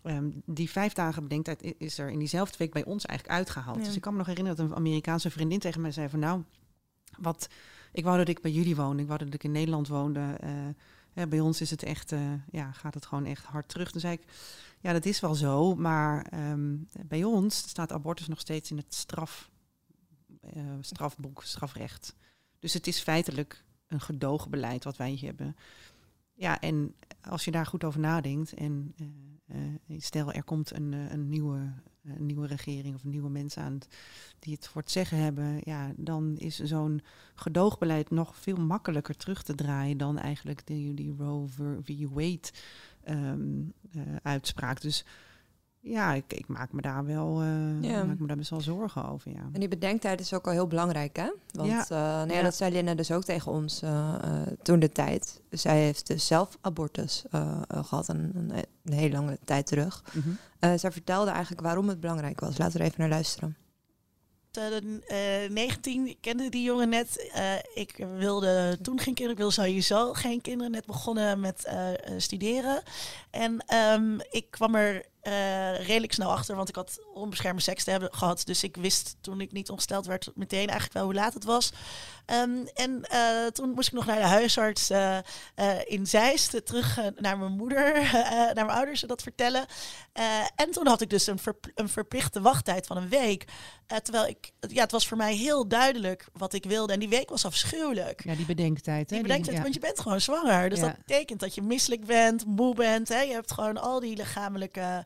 Um, 0.02 0.42
die 0.46 0.70
vijf 0.70 0.92
dagen 0.92 1.22
bedenktijd 1.22 1.74
is 1.78 1.98
er 1.98 2.10
in 2.10 2.18
diezelfde 2.18 2.58
week 2.58 2.72
bij 2.72 2.84
ons 2.84 3.06
eigenlijk 3.06 3.38
uitgehaald. 3.38 3.78
Ja. 3.78 3.84
Dus 3.84 3.96
ik 3.96 4.00
kan 4.00 4.12
me 4.12 4.18
nog 4.18 4.26
herinneren 4.26 4.58
dat 4.58 4.70
een 4.70 4.76
Amerikaanse 4.76 5.30
vriendin 5.30 5.58
tegen 5.58 5.80
mij 5.80 5.92
zei 5.92 6.08
van 6.08 6.18
nou, 6.18 6.42
wat, 7.18 7.48
ik 7.94 8.04
wou 8.04 8.18
dat 8.18 8.28
ik 8.28 8.40
bij 8.40 8.50
jullie 8.50 8.76
woonde, 8.76 9.02
ik 9.02 9.08
wou 9.08 9.24
dat 9.24 9.34
ik 9.34 9.44
in 9.44 9.52
Nederland 9.52 9.88
woonde. 9.88 10.38
Ja, 11.14 11.26
bij 11.26 11.40
ons 11.40 11.60
is 11.60 11.70
het 11.70 11.82
echt, 11.82 12.12
uh, 12.12 12.32
ja, 12.50 12.72
gaat 12.72 12.94
het 12.94 13.06
gewoon 13.06 13.24
echt 13.24 13.44
hard 13.44 13.68
terug. 13.68 13.92
Dan 13.92 14.00
zei 14.00 14.14
ik, 14.14 14.22
ja, 14.80 14.92
dat 14.92 15.04
is 15.04 15.20
wel 15.20 15.34
zo, 15.34 15.74
maar 15.74 16.32
um, 16.50 16.88
bij 17.06 17.24
ons 17.24 17.56
staat 17.56 17.92
abortus 17.92 18.28
nog 18.28 18.40
steeds 18.40 18.70
in 18.70 18.76
het 18.76 18.94
straf, 18.94 19.50
uh, 20.56 20.62
strafboek, 20.80 21.42
strafrecht. 21.42 22.14
Dus 22.58 22.72
het 22.72 22.86
is 22.86 23.00
feitelijk 23.00 23.64
een 23.86 24.00
gedogen 24.00 24.50
beleid 24.50 24.84
wat 24.84 24.96
wij 24.96 25.10
hier 25.10 25.24
hebben. 25.28 25.56
Ja, 26.32 26.60
en 26.60 26.94
als 27.20 27.44
je 27.44 27.50
daar 27.50 27.66
goed 27.66 27.84
over 27.84 28.00
nadenkt 28.00 28.54
en 28.54 28.94
stel 29.98 30.32
er 30.32 30.44
komt 30.44 30.76
een, 30.76 30.92
een, 30.92 31.28
nieuwe, 31.28 31.72
een 32.04 32.26
nieuwe 32.26 32.46
regering 32.46 32.94
of 32.94 33.04
nieuwe 33.04 33.30
mensen 33.30 33.62
aan 33.62 33.78
die 34.38 34.54
het 34.54 34.66
voor 34.66 34.80
het 34.80 34.90
zeggen 34.90 35.18
hebben, 35.18 35.60
ja, 35.64 35.92
dan 35.96 36.36
is 36.38 36.58
zo'n 36.58 37.02
gedoogbeleid 37.34 38.10
nog 38.10 38.36
veel 38.36 38.56
makkelijker 38.56 39.16
terug 39.16 39.42
te 39.42 39.54
draaien 39.54 39.96
dan 39.96 40.18
eigenlijk 40.18 40.66
die, 40.66 40.94
die 40.94 41.14
Roe 41.18 41.48
v. 41.82 42.06
Wade 42.10 42.50
um, 43.08 43.72
uh, 43.96 44.02
uitspraak. 44.22 44.80
Dus 44.80 45.04
ja, 45.84 46.12
ik, 46.12 46.32
ik, 46.32 46.48
maak 46.48 46.72
me 46.72 46.80
daar 46.80 47.04
wel 47.04 47.42
uh, 47.42 47.82
ja. 47.82 48.04
maak 48.04 48.18
me 48.18 48.26
daar 48.26 48.36
best 48.36 48.50
wel 48.50 48.60
zorgen 48.60 49.08
over. 49.08 49.30
Ja. 49.30 49.48
En 49.52 49.60
die 49.60 49.68
bedenktijd 49.68 50.20
is 50.20 50.34
ook 50.34 50.46
al 50.46 50.52
heel 50.52 50.66
belangrijk, 50.66 51.16
hè? 51.16 51.30
Want 51.52 51.70
ja. 51.70 51.82
Uh, 51.82 51.98
nou 51.98 52.28
ja, 52.28 52.36
ja. 52.36 52.42
dat 52.42 52.54
zei 52.54 52.72
Linda 52.72 52.94
dus 52.94 53.10
ook 53.10 53.24
tegen 53.24 53.52
ons 53.52 53.82
uh, 53.82 54.14
toen 54.62 54.78
de 54.78 54.88
tijd. 54.88 55.40
Zij 55.50 55.80
heeft 55.80 56.06
dus 56.06 56.26
zelf 56.26 56.58
abortus 56.60 57.24
gehad, 57.68 58.08
een, 58.08 58.30
een, 58.34 58.50
een, 58.84 58.92
hele 58.92 59.14
lange 59.14 59.38
tijd 59.44 59.66
terug. 59.66 60.04
Mm 60.12 60.22
-hmm. 60.22 60.78
zij 60.78 60.92
vertelde 60.92 61.30
eigenlijk 61.30 61.62
waarom 61.62 61.88
het 61.88 62.00
belangrijk 62.00 62.40
was. 62.40 62.58
Laten 62.58 62.72
we 62.72 62.78
er 62.78 62.84
even 62.84 63.00
naar 63.00 63.08
luisteren. 63.08 63.56
2019 64.54 66.06
ik 66.06 66.16
kende 66.20 66.48
die 66.48 66.62
jongen 66.62 66.88
net. 66.88 67.32
Uh, 67.36 67.54
ik 67.74 68.06
wilde 68.18 68.78
toen 68.82 68.98
geen 68.98 69.14
kinderen. 69.14 69.30
Ik 69.30 69.38
wilde 69.38 69.52
sowieso 69.52 70.12
geen 70.12 70.40
kinderen. 70.40 70.72
Net 70.72 70.86
begonnen 70.86 71.40
met 71.40 71.66
uh, 71.66 72.18
studeren. 72.18 72.82
En 73.30 73.64
um, 73.74 74.20
ik 74.30 74.50
kwam 74.50 74.74
er 74.74 75.04
uh, 75.26 75.86
redelijk 75.86 76.12
snel 76.12 76.30
achter, 76.30 76.56
want 76.56 76.68
ik 76.68 76.74
had 76.74 76.98
onbeschermde 77.14 77.62
seks 77.62 77.84
te 77.84 77.90
hebben 77.90 78.14
gehad. 78.14 78.42
Dus 78.44 78.62
ik 78.62 78.76
wist 78.76 79.16
toen 79.20 79.40
ik 79.40 79.52
niet 79.52 79.70
ongesteld 79.70 80.06
werd 80.06 80.30
meteen 80.34 80.68
eigenlijk 80.68 80.92
wel 80.92 81.04
hoe 81.04 81.14
laat 81.14 81.34
het 81.34 81.44
was. 81.44 81.72
Um, 82.26 82.66
en 82.74 83.06
uh, 83.12 83.46
toen 83.46 83.70
moest 83.70 83.88
ik 83.88 83.94
nog 83.94 84.06
naar 84.06 84.18
de 84.18 84.26
huisarts 84.26 84.90
uh, 84.90 85.18
in 85.84 86.06
Zeist, 86.06 86.66
terug 86.66 87.00
naar 87.16 87.38
mijn 87.38 87.52
moeder, 87.52 87.92
naar 88.54 88.54
mijn 88.54 88.68
ouders 88.68 89.00
dat 89.00 89.22
vertellen. 89.22 89.66
en 90.56 90.70
toen 90.70 90.86
had 90.86 91.00
ik 91.00 91.10
dus 91.10 91.26
een, 91.26 91.38
verp 91.38 91.66
een 91.74 91.88
verplichte 91.88 92.40
wachttijd 92.40 92.86
van 92.86 92.96
een 92.96 93.08
week. 93.08 93.44
terwijl 94.02 94.26
ik, 94.26 94.52
ja, 94.60 94.82
het 94.82 94.92
was 94.92 95.06
voor 95.06 95.16
mij 95.16 95.34
heel 95.34 95.68
duidelijk 95.68 96.26
wat 96.32 96.52
ik 96.52 96.64
wilde. 96.64 96.92
En 96.92 96.98
die 96.98 97.08
week 97.08 97.28
was 97.28 97.44
afschuwelijk. 97.44 98.24
Ja, 98.24 98.34
die 98.34 98.46
bedenktijd. 98.46 99.10
Hè? 99.10 99.16
Die 99.16 99.22
bedenktijd, 99.22 99.56
die, 99.56 99.56
ja. 99.56 99.62
want 99.62 99.74
je 99.74 99.80
bent 99.80 100.00
gewoon 100.00 100.20
zwanger. 100.20 100.68
Dus 100.70 100.78
ja. 100.78 100.86
dat 100.86 100.96
betekent 100.96 101.40
dat 101.40 101.54
je 101.54 101.62
misselijk 101.62 102.04
bent, 102.04 102.46
moe 102.46 102.74
bent. 102.74 103.08
Hè? 103.08 103.20
Je 103.20 103.32
hebt 103.32 103.52
gewoon 103.52 103.78
al 103.78 104.00
die 104.00 104.16
lichamelijke 104.16 105.04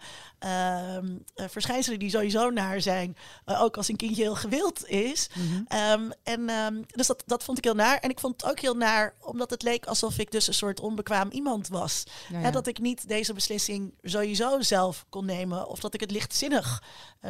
verschijnselen 1.35 1.99
die 1.99 2.11
sowieso 2.11 2.51
naar 2.51 2.81
zijn. 2.81 3.17
Uh, 3.47 3.63
ook 3.63 3.77
als 3.77 3.89
een 3.89 3.97
kindje 3.97 4.23
heel 4.23 4.35
gewild 4.35 4.89
is. 4.89 5.29
Mm 5.35 5.67
-hmm. 5.69 5.79
um, 6.03 6.13
en 6.23 6.51
um, 6.51 6.85
dus 6.87 7.07
dat, 7.07 7.23
dat 7.27 7.45
vond 7.45 7.59
ik 7.59 7.65
heel 7.65 7.75
naar. 7.75 7.99
En 7.99 8.11
ik 8.11 8.21
vond 8.21 8.43
het 8.43 8.51
ook 8.51 8.61
heel 8.61 8.75
naar, 8.75 9.15
omdat 9.21 9.51
het 9.51 9.63
leek 9.63 9.87
alsof 9.87 10.19
ik 10.19 10.31
dus 10.31 10.47
een 10.47 10.55
soort 10.55 10.81
onbekwaam 10.81 11.31
iemand 11.31 11.69
was. 11.69 12.05
Ja, 12.29 12.39
ja. 12.39 12.45
Hè, 12.45 12.51
dat 12.51 12.67
ik 12.67 12.79
niet 12.79 13.09
deze 13.09 13.33
beslissing 13.33 13.95
sowieso 14.03 14.61
zelf 14.61 15.07
kon 15.09 15.25
nemen. 15.25 15.69
Of 15.69 15.81
dat 15.81 15.95
ik 15.95 16.01
het 16.01 16.11
lichtzinnig 16.11 16.83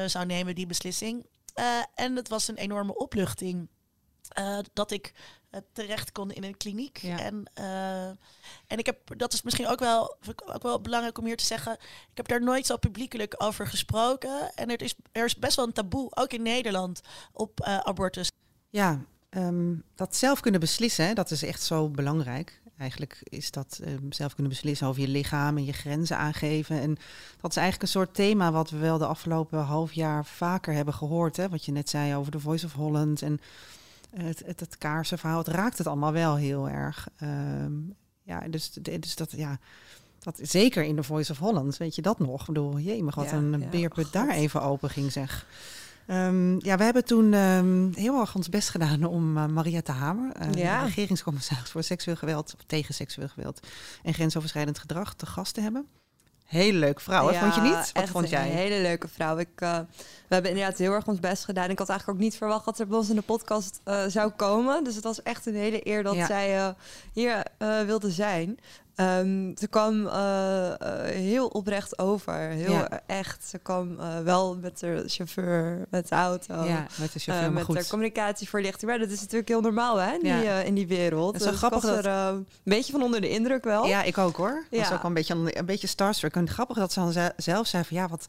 zou 0.06 0.26
nemen, 0.26 0.54
die 0.54 0.66
beslissing. 0.66 1.26
en 1.94 2.16
het 2.16 2.28
was 2.28 2.49
een 2.49 2.56
enorme 2.56 2.94
opluchting 2.94 3.68
dat 4.73 4.90
ik 4.90 5.12
terecht 5.72 6.12
kon 6.12 6.30
in 6.30 6.44
een 6.44 6.56
kliniek. 6.56 7.02
En, 7.02 7.50
en 8.66 8.78
ik 8.78 8.86
heb, 8.86 9.18
dat 9.18 9.32
is 9.32 9.42
misschien 9.42 9.66
ook 9.68 9.78
wel, 9.78 10.16
ook 10.46 10.62
wel 10.62 10.80
belangrijk 10.80 11.18
om 11.18 11.24
hier 11.24 11.36
te 11.36 11.44
zeggen, 11.44 11.72
ik 12.10 12.16
heb 12.16 12.28
daar 12.28 12.42
nooit 12.42 12.66
zo 12.66 12.76
publiekelijk 12.76 13.34
over 13.38 13.66
gesproken. 13.66 14.50
En 14.54 14.70
er 14.70 14.82
is, 14.82 14.94
er 15.12 15.24
is 15.24 15.36
best 15.36 15.56
wel 15.56 15.66
een 15.66 15.72
taboe, 15.72 16.10
ook 16.14 16.32
in 16.32 16.42
Nederland, 16.42 17.00
op 17.32 17.62
abortus. 17.62 18.30
Ja, 18.70 19.04
ehm, 19.30 19.74
dat 19.94 20.16
zelf 20.16 20.40
kunnen 20.40 20.60
beslissen, 20.60 21.14
dat 21.14 21.30
is 21.30 21.42
echt 21.42 21.62
zo 21.62 21.88
belangrijk. 21.88 22.60
Eigenlijk 22.78 23.18
is 23.22 23.50
dat 23.50 23.80
ehm, 23.84 24.10
zelf 24.10 24.34
kunnen 24.34 24.52
beslissen 24.52 24.86
over 24.86 25.00
je 25.00 25.08
lichaam 25.08 25.56
en 25.56 25.64
je 25.64 25.72
grenzen 25.72 26.16
aangeven. 26.16 26.80
En 26.80 26.96
dat 27.40 27.50
is 27.50 27.56
eigenlijk 27.56 27.82
een 27.82 28.00
soort 28.00 28.14
thema 28.14 28.52
wat 28.52 28.70
we 28.70 28.76
wel 28.76 28.98
de 28.98 29.06
afgelopen 29.06 29.58
half 29.58 29.92
jaar 29.92 30.26
vaker 30.26 30.74
hebben 30.74 30.94
gehoord. 30.94 31.36
Hè? 31.36 31.48
Wat 31.48 31.64
je 31.64 31.72
net 31.72 31.88
zei 31.88 32.16
over 32.16 32.32
de 32.32 32.40
Voice 32.40 32.66
of 32.66 32.72
Holland 32.72 33.22
en 33.22 33.40
het, 34.10 34.42
het, 34.46 34.60
het 34.60 34.78
kaarsenverhaal. 34.78 35.38
Het 35.38 35.48
raakt 35.48 35.78
het 35.78 35.86
allemaal 35.86 36.12
wel 36.12 36.36
heel 36.36 36.68
erg. 36.68 37.08
Ehm, 37.16 37.72
ja, 38.22 38.40
dus, 38.48 38.72
dus 38.72 39.16
dat, 39.16 39.32
ja, 39.32 39.58
dat 40.18 40.38
zeker 40.42 40.84
in 40.84 40.96
de 40.96 41.02
Voice 41.02 41.32
of 41.32 41.38
Holland, 41.38 41.76
weet 41.76 41.94
je 41.94 42.02
dat 42.02 42.18
nog? 42.18 42.40
Ik 42.40 42.46
bedoel, 42.46 42.78
jee, 42.78 43.02
maar 43.02 43.14
wat 43.16 43.32
een 43.32 43.60
ja, 43.60 43.68
beerput 43.68 44.12
daar 44.12 44.28
even 44.28 44.62
open 44.62 44.90
ging 44.90 45.12
zeg. 45.12 45.46
Um, 46.10 46.64
ja, 46.64 46.76
we 46.76 46.84
hebben 46.84 47.04
toen 47.04 47.32
um, 47.32 47.92
heel 47.94 48.20
erg 48.20 48.34
ons 48.34 48.48
best 48.48 48.68
gedaan 48.68 49.04
om 49.04 49.36
uh, 49.36 49.46
Mariette 49.46 49.92
Hamer, 49.92 50.32
uh, 50.40 50.54
ja. 50.54 50.84
regeringscommissaris 50.84 51.70
voor 51.70 51.82
seksueel 51.82 52.16
geweld, 52.16 52.54
of 52.54 52.64
tegen 52.66 52.94
seksueel 52.94 53.28
geweld 53.28 53.66
en 54.02 54.14
grensoverschrijdend 54.14 54.78
gedrag, 54.78 55.14
te 55.14 55.26
gast 55.26 55.54
te 55.54 55.60
hebben. 55.60 55.86
Hele 56.48 56.78
leuke 56.78 57.00
vrouw, 57.00 57.32
ja, 57.32 57.40
vond 57.40 57.54
je 57.54 57.60
niet? 57.60 57.92
Wat 57.92 58.08
vond 58.08 58.28
jij? 58.28 58.50
Een 58.50 58.56
hele 58.56 58.82
leuke 58.82 59.08
vrouw. 59.08 59.38
Ik, 59.38 59.48
uh, 59.62 59.78
we 60.28 60.34
hebben 60.34 60.50
inderdaad 60.50 60.78
heel 60.78 60.92
erg 60.92 61.06
ons 61.06 61.20
best 61.20 61.44
gedaan. 61.44 61.70
Ik 61.70 61.78
had 61.78 61.88
eigenlijk 61.88 62.18
ook 62.18 62.24
niet 62.24 62.36
verwacht 62.36 62.64
dat 62.64 62.76
ze 62.76 62.86
bij 62.86 62.98
ons 62.98 63.08
in 63.08 63.16
de 63.16 63.22
podcast 63.22 63.80
zou 64.08 64.30
komen. 64.30 64.84
Dus 64.84 64.94
het 64.94 65.04
was 65.04 65.22
echt 65.22 65.46
een 65.46 65.54
hele 65.54 65.86
eer 65.86 66.02
dat 66.02 66.14
ja. 66.14 66.26
zij 66.26 66.74
hier 67.12 67.42
wilde 67.86 68.10
zijn. 68.10 68.58
Um, 69.00 69.54
ze 69.58 69.68
kwam 69.68 70.06
uh, 70.06 70.72
heel 71.04 71.46
oprecht 71.46 71.98
over. 71.98 72.34
Heel 72.34 72.72
ja. 72.72 73.00
echt. 73.06 73.44
Ze 73.48 73.58
kwam 73.58 73.96
uh, 74.00 74.18
wel 74.18 74.56
met 74.56 74.78
de 74.78 75.04
chauffeur, 75.06 75.86
met 75.90 76.08
de 76.08 76.14
auto. 76.14 76.64
Ja, 76.64 76.86
met 76.96 77.12
de 77.12 77.18
chauffeur, 77.18 77.52
Met 77.52 77.66
de 77.66 77.86
communicatieverlichting. 77.88 78.90
Maar 78.90 79.00
dat 79.00 79.10
is 79.10 79.20
natuurlijk 79.20 79.48
heel 79.48 79.60
normaal 79.60 79.96
hè, 79.96 80.12
ja. 80.22 80.40
die, 80.40 80.66
in 80.66 80.74
die 80.74 80.86
wereld. 80.86 81.32
Het 81.32 81.42
is 81.42 81.48
dus 81.48 81.58
grappig 81.58 81.80
dat... 81.80 82.04
er 82.04 82.06
een 82.06 82.46
beetje 82.62 82.92
van 82.92 83.02
onder 83.02 83.20
de 83.20 83.28
indruk 83.28 83.64
wel. 83.64 83.86
Ja, 83.86 84.02
ik 84.02 84.18
ook 84.18 84.36
hoor. 84.36 84.64
Ja. 84.70 84.78
was 84.78 84.92
ook 84.92 85.02
wel 85.02 85.04
een 85.04 85.14
beetje, 85.14 85.58
een 85.58 85.66
beetje 85.66 85.86
starstruck. 85.86 86.34
En 86.34 86.48
grappig 86.48 86.76
dat 86.76 86.92
ze 86.92 87.00
dan 87.00 87.32
zelf 87.36 87.66
zei 87.66 87.84
van 87.84 87.96
ja, 87.96 88.08
wat 88.08 88.26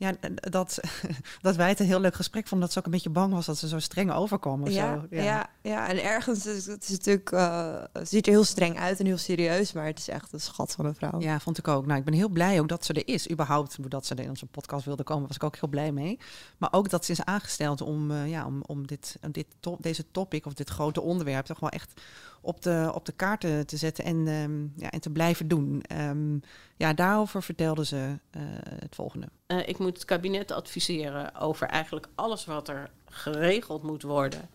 ja, 0.00 0.12
dat, 0.34 0.80
dat 1.42 1.56
wij 1.56 1.68
het 1.68 1.80
een 1.80 1.86
heel 1.86 2.00
leuk 2.00 2.14
gesprek 2.14 2.46
vonden. 2.46 2.66
Dat 2.66 2.72
ze 2.72 2.78
ook 2.78 2.84
een 2.84 2.90
beetje 2.90 3.10
bang 3.10 3.32
was 3.32 3.46
dat 3.46 3.58
ze 3.58 3.68
zo 3.68 3.78
streng 3.78 4.12
overkomen. 4.12 4.72
Ja, 4.72 4.94
zo. 4.94 5.06
Ja. 5.16 5.22
ja. 5.22 5.50
Ja, 5.62 5.88
en 5.88 6.02
ergens 6.02 6.46
is 6.46 6.66
het 6.66 6.82
is 6.82 6.90
natuurlijk, 6.90 7.32
uh, 7.32 7.84
ziet 8.02 8.26
er 8.26 8.32
heel 8.32 8.44
streng 8.44 8.78
uit 8.78 8.98
en 9.00 9.06
heel 9.06 9.18
serieus. 9.18 9.72
Maar 9.72 9.86
het 9.86 9.98
is 9.98 10.08
echt 10.08 10.32
een 10.32 10.40
schat 10.40 10.72
van 10.72 10.84
een 10.84 10.94
vrouw. 10.94 11.20
Ja, 11.20 11.40
vond 11.40 11.58
ik 11.58 11.68
ook. 11.68 11.86
Nou, 11.86 11.98
ik 11.98 12.04
ben 12.04 12.14
heel 12.14 12.28
blij 12.28 12.60
ook 12.60 12.68
dat 12.68 12.84
ze 12.84 12.92
er 12.92 13.08
is. 13.08 13.30
Überhaupt 13.30 13.90
dat 13.90 14.06
ze 14.06 14.14
er 14.14 14.22
in 14.22 14.28
onze 14.28 14.46
podcast 14.46 14.84
wilde 14.84 15.02
komen, 15.02 15.26
was 15.26 15.36
ik 15.36 15.44
ook 15.44 15.56
heel 15.56 15.68
blij 15.68 15.92
mee. 15.92 16.18
Maar 16.58 16.72
ook 16.72 16.90
dat 16.90 17.04
ze 17.04 17.12
is 17.12 17.24
aangesteld 17.24 17.80
om, 17.80 18.10
uh, 18.10 18.28
ja, 18.28 18.46
om, 18.46 18.62
om 18.66 18.86
dit, 18.86 19.16
dit 19.30 19.46
top, 19.60 19.82
deze 19.82 20.04
topic 20.10 20.46
of 20.46 20.54
dit 20.54 20.70
grote 20.70 21.00
onderwerp 21.00 21.46
toch 21.46 21.60
wel 21.60 21.70
echt 21.70 22.00
op 22.40 22.62
de, 22.62 22.90
op 22.94 23.06
de 23.06 23.12
kaarten 23.12 23.66
te 23.66 23.76
zetten 23.76 24.04
en, 24.04 24.26
um, 24.26 24.72
ja, 24.76 24.90
en 24.90 25.00
te 25.00 25.10
blijven 25.10 25.48
doen. 25.48 25.82
Um, 25.92 26.42
ja, 26.76 26.92
daarover 26.92 27.42
vertelde 27.42 27.84
ze 27.84 27.96
uh, 27.96 28.42
het 28.80 28.94
volgende. 28.94 29.28
Uh, 29.46 29.68
ik 29.68 29.78
moet 29.78 29.94
het 29.94 30.04
kabinet 30.04 30.50
adviseren 30.50 31.34
over 31.34 31.66
eigenlijk 31.66 32.06
alles 32.14 32.44
wat 32.44 32.68
er 32.68 32.90
geregeld 33.08 33.82
moet 33.82 34.02
worden 34.02 34.48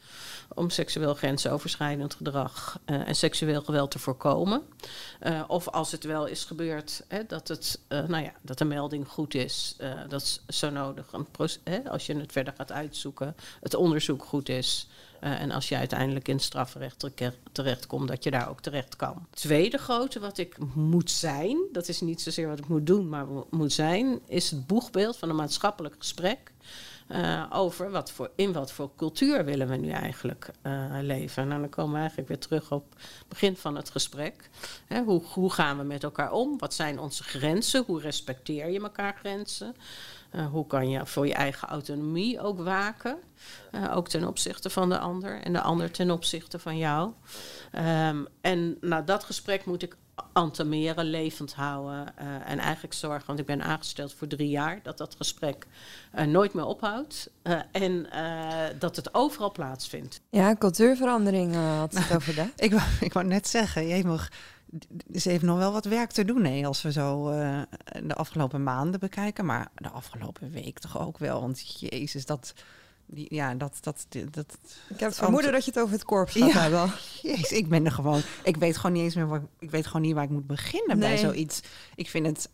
om 0.54 0.70
seksueel 0.70 1.14
grensoverschrijdend 1.14 2.14
gedrag 2.14 2.80
uh, 2.86 3.08
en 3.08 3.16
seksueel 3.16 3.62
geweld 3.62 3.92
te 3.92 4.00
voorkomen. 4.00 4.62
Of 5.48 5.70
als 5.70 5.92
het 5.92 6.04
wel 6.04 6.26
is 6.26 6.44
gebeurd, 6.44 7.04
hè, 7.08 7.26
dat, 7.28 7.48
het, 7.48 7.80
nou 7.90 8.24
ja, 8.24 8.34
dat 8.42 8.58
de 8.58 8.66
melding 8.66 9.08
goed 9.08 9.34
is. 9.34 9.78
dat 10.08 10.22
is 10.22 10.44
zo 10.48 10.70
nodig. 10.70 11.12
Een 11.12 11.28
hè, 11.64 11.90
als 11.90 12.06
je 12.06 12.18
het 12.18 12.32
verder 12.32 12.54
gaat 12.58 12.72
uitzoeken, 12.72 13.36
het 13.62 13.76
onderzoek 13.76 14.24
goed 14.24 14.50
is. 14.50 14.90
En 15.32 15.52
als 15.52 15.70
je 15.70 15.78
uiteindelijk 15.78 16.28
in 16.28 16.36
het 16.36 16.44
strafrecht 16.44 17.10
terechtkomt, 17.52 18.08
dat 18.08 18.24
je 18.24 18.32
daar 18.32 18.50
ook 18.50 18.62
terecht 18.62 18.96
kan. 18.96 19.28
Tweede 19.30 19.78
grote 19.78 20.20
wat 20.20 20.38
ik 20.38 20.58
moet 20.74 21.12
zijn, 21.12 21.58
dat 21.72 21.88
is 21.88 22.02
niet 22.02 22.22
zozeer 22.22 22.48
wat 22.48 22.60
ik 22.60 22.68
moet 22.68 22.88
doen, 22.88 23.10
maar 23.10 23.26
moet 23.50 23.74
zijn, 23.74 24.20
is 24.28 24.52
het 24.52 24.68
boegbeeld 24.68 25.18
van 25.18 25.30
een 25.30 25.36
maatschappelijk 25.36 25.96
gesprek. 25.98 26.54
Uh, 27.12 27.46
over 27.50 27.92
wat 27.92 28.12
voor, 28.12 28.32
in 28.36 28.54
wat 28.54 28.72
voor 28.72 28.92
cultuur 28.96 29.46
willen 29.46 29.68
we 29.68 29.76
nu 29.76 29.90
eigenlijk 29.90 30.50
uh, 30.64 30.98
leven. 31.02 31.44
En 31.44 31.50
dan 31.50 31.70
komen 31.70 31.94
we 31.94 32.00
eigenlijk 32.00 32.28
weer 32.28 32.40
terug 32.40 32.72
op 32.72 32.94
het 32.94 33.28
begin 33.28 33.56
van 33.58 33.76
het 33.76 33.90
gesprek. 33.90 34.50
Hè, 34.88 35.04
hoe, 35.04 35.24
hoe 35.24 35.52
gaan 35.52 35.78
we 35.78 35.84
met 35.84 36.04
elkaar 36.04 36.32
om? 36.32 36.58
Wat 36.58 36.74
zijn 36.74 37.00
onze 37.00 37.24
grenzen? 37.24 37.84
Hoe 37.86 38.02
respecteer 38.02 38.70
je 38.70 38.80
elkaar 38.80 39.16
grenzen? 39.20 39.76
Uh, 40.32 40.46
hoe 40.48 40.68
kan 40.68 40.90
je 40.90 41.06
voor 41.06 41.28
je 41.28 41.34
eigen 41.34 41.68
autonomie 41.68 42.40
ook 42.40 42.60
waken? 42.60 43.18
ook 43.94 44.08
ten 44.08 44.28
opzichte 44.28 44.70
van 44.70 44.90
de 44.90 44.98
ander 44.98 45.42
en 45.42 45.54
de 45.54 45.62
ander 45.62 45.92
ten 45.92 46.12
opzichte 46.12 46.60
van 46.60 46.78
jou. 46.78 47.12
Um, 48.08 48.28
en 48.42 48.78
nou, 48.82 49.06
dat 49.06 49.24
gesprek 49.24 49.66
moet 49.66 49.84
ik 49.84 49.98
antameren, 50.34 51.06
levend 51.06 51.54
houden 51.54 52.14
uh, 52.22 52.50
en 52.50 52.60
eigenlijk 52.60 52.94
zorgen, 52.94 53.28
want 53.28 53.40
ik 53.40 53.46
ben 53.46 53.64
aangesteld 53.64 54.14
voor 54.14 54.28
drie 54.28 54.50
jaar, 54.50 54.80
dat 54.84 54.98
dat 54.98 55.16
gesprek 55.18 55.68
uh, 56.16 56.26
nooit 56.26 56.54
meer 56.54 56.66
ophoudt 56.66 57.30
uh, 57.44 57.60
en 57.72 58.08
dat 58.80 58.96
het 58.96 59.14
overal 59.14 59.52
plaatsvindt. 59.52 60.22
Ja, 60.30 60.56
cultuurverandering 60.56 61.56
had 61.56 61.94
het 61.94 62.04
nou, 62.10 62.16
over, 62.16 62.36
dat. 62.36 62.48
ik, 62.66 62.72
wou, 62.72 62.84
ik 63.00 63.14
wou 63.14 63.26
net 63.26 63.48
zeggen, 63.48 63.88
je 63.88 64.04
mag, 64.04 64.30
ze 65.16 65.30
heeft 65.30 65.44
nog 65.44 65.58
wel 65.58 65.72
wat 65.72 65.86
werk 65.86 66.12
te 66.12 66.26
doen, 66.26 66.42
nee, 66.42 66.68
als 66.68 66.82
we 66.82 66.92
zo 66.92 67.32
de 68.04 68.16
afgelopen 68.16 68.64
maanden 68.64 69.00
bekijken, 69.00 69.46
maar 69.46 69.68
de 69.76 69.90
afgelopen 69.90 70.52
week 70.52 70.80
toch 70.80 71.00
ook 71.00 71.18
wel, 71.18 71.42
want 71.42 71.80
jezus, 71.80 72.26
dat 72.26 72.54
die, 73.06 73.28
ja, 73.30 73.54
dat, 73.54 73.78
dat, 73.82 74.06
dat, 74.32 74.58
ik 74.90 75.00
heb 75.00 75.10
het 75.10 75.18
vermoeden 75.18 75.52
dat 75.52 75.66
je 75.66 75.72
het 75.72 75.80
over 75.80 75.94
het 75.94 76.04
korps 76.04 76.34
gaat 76.34 76.52
ja. 76.54 76.62
hebben. 76.62 76.92
Jezus, 77.22 77.52
ik 77.52 77.70
ben 77.70 77.86
er 77.86 77.92
gewoon. 77.92 78.22
Ik 78.44 78.58
weet 78.58 78.78
gewoon 78.78 78.92
niet 78.92 79.04
eens 79.04 79.16
meer 79.16 79.28
waar, 79.28 79.42
ik 79.60 79.72
weet 79.72 79.88
gewoon 79.88 80.02
niet 80.02 80.14
waar 80.14 80.24
ik 80.24 80.30
moet 80.30 80.48
beginnen 80.48 80.98
nee. 80.98 81.10
bij 81.10 81.18
zoiets. 81.18 81.60
Ik 81.96 82.10
vind 82.10 82.26
het. 82.26 82.50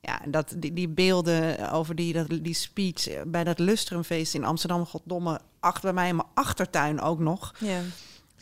Ja, 0.00 0.20
dat, 0.28 0.54
die, 0.56 0.72
die 0.72 0.88
beelden 0.88 1.70
over 1.70 1.94
die, 1.94 2.12
dat, 2.12 2.28
die 2.28 2.54
speech 2.54 3.22
bij 3.26 3.44
dat 3.44 3.58
Lustrumfeest 3.58 4.34
in 4.34 4.44
Amsterdam, 4.44 4.86
goddomme, 4.86 5.40
achter 5.60 5.82
bij 5.82 5.92
mij 5.92 6.08
in 6.08 6.16
mijn 6.16 6.28
achtertuin 6.34 7.00
ook 7.00 7.18
nog. 7.18 7.54
Ja. 7.58 7.80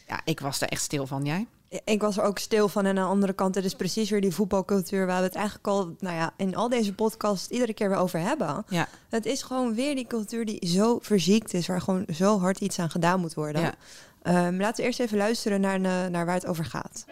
Ja, 0.06 0.20
ik 0.24 0.40
was 0.40 0.60
er 0.60 0.68
echt 0.68 0.82
stil 0.82 1.06
van. 1.06 1.24
Jij? 1.24 1.46
Ik 1.84 2.00
was 2.00 2.16
er 2.16 2.22
ook 2.22 2.38
stil 2.38 2.68
van. 2.68 2.86
En 2.86 2.98
aan 2.98 3.04
de 3.04 3.10
andere 3.10 3.32
kant, 3.32 3.54
het 3.54 3.64
is 3.64 3.74
precies 3.74 4.10
weer 4.10 4.20
die 4.20 4.34
voetbalcultuur 4.34 5.06
waar 5.06 5.18
we 5.18 5.24
het 5.24 5.34
eigenlijk 5.34 5.66
al, 5.66 5.94
nou 5.98 6.16
ja, 6.16 6.32
in 6.36 6.56
al 6.56 6.68
deze 6.68 6.94
podcasts 6.94 7.48
iedere 7.48 7.74
keer 7.74 7.88
weer 7.88 7.98
over 7.98 8.18
hebben. 8.18 8.64
Ja. 8.68 8.88
Het 9.08 9.26
is 9.26 9.42
gewoon 9.42 9.74
weer 9.74 9.94
die 9.94 10.06
cultuur 10.06 10.44
die 10.44 10.66
zo 10.66 10.98
verziekt 11.02 11.54
is, 11.54 11.66
waar 11.66 11.80
gewoon 11.80 12.04
zo 12.14 12.38
hard 12.38 12.60
iets 12.60 12.78
aan 12.78 12.90
gedaan 12.90 13.20
moet 13.20 13.34
worden. 13.34 13.62
Ja. 13.62 14.46
Um, 14.46 14.60
laten 14.60 14.76
we 14.76 14.82
eerst 14.82 15.00
even 15.00 15.18
luisteren 15.18 15.60
naar, 15.60 15.80
naar 16.10 16.26
waar 16.26 16.34
het 16.34 16.46
over 16.46 16.64
gaat. 16.64 17.04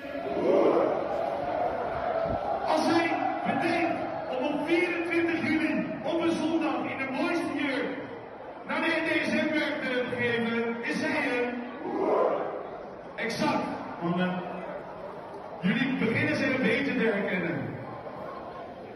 Als 2.67 2.87
wij 2.87 3.17
meteen 3.47 3.91
op 4.43 4.67
24 4.67 5.43
juli 5.43 5.87
op 6.05 6.21
een 6.21 6.37
zondag 6.37 6.75
in 6.75 6.99
de 6.99 7.23
mooiste 7.23 7.67
jurk 7.67 7.99
naar 8.67 8.81
de 8.81 9.03
NDSM-werk 9.05 9.83
te 9.83 10.05
geven, 10.17 10.85
is 10.85 10.99
zij 10.99 11.39
er. 11.39 11.55
Exact, 13.17 13.65
mannen. 14.03 14.47
Jullie 15.63 15.99
beginnen 15.99 16.37
ze 16.37 16.55
een 16.55 16.63
beetje 16.63 16.97
te 16.97 17.05
herkennen. 17.13 17.59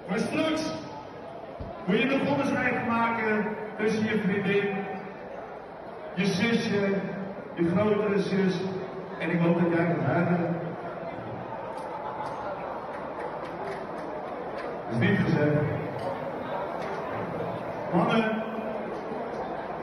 Maar 0.09 0.19
straks 0.19 0.63
moet 1.87 1.99
je 1.99 2.05
nog 2.05 2.31
onderscheid 2.31 2.87
maken 2.87 3.47
tussen 3.79 4.05
je 4.05 4.21
vriendin, 4.21 4.69
je 6.15 6.27
zusje, 6.53 6.95
je 7.55 7.71
grotere 7.71 8.21
zus 8.21 8.55
en 9.19 9.31
ik 9.31 9.41
hoop 9.41 9.61
dat 9.61 9.73
jij 9.75 9.87
gaat 9.87 10.05
huilen. 10.05 10.57
Dat 14.91 15.01
is 15.01 15.09
niet 15.09 15.19
gezegd. 15.19 15.61
Mannen, 17.95 18.43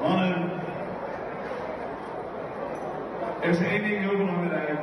mannen, 0.02 0.52
er 3.42 3.50
is 3.50 3.60
één 3.60 3.84
ding 3.84 4.00
heel 4.00 4.18
belangrijk. 4.18 4.80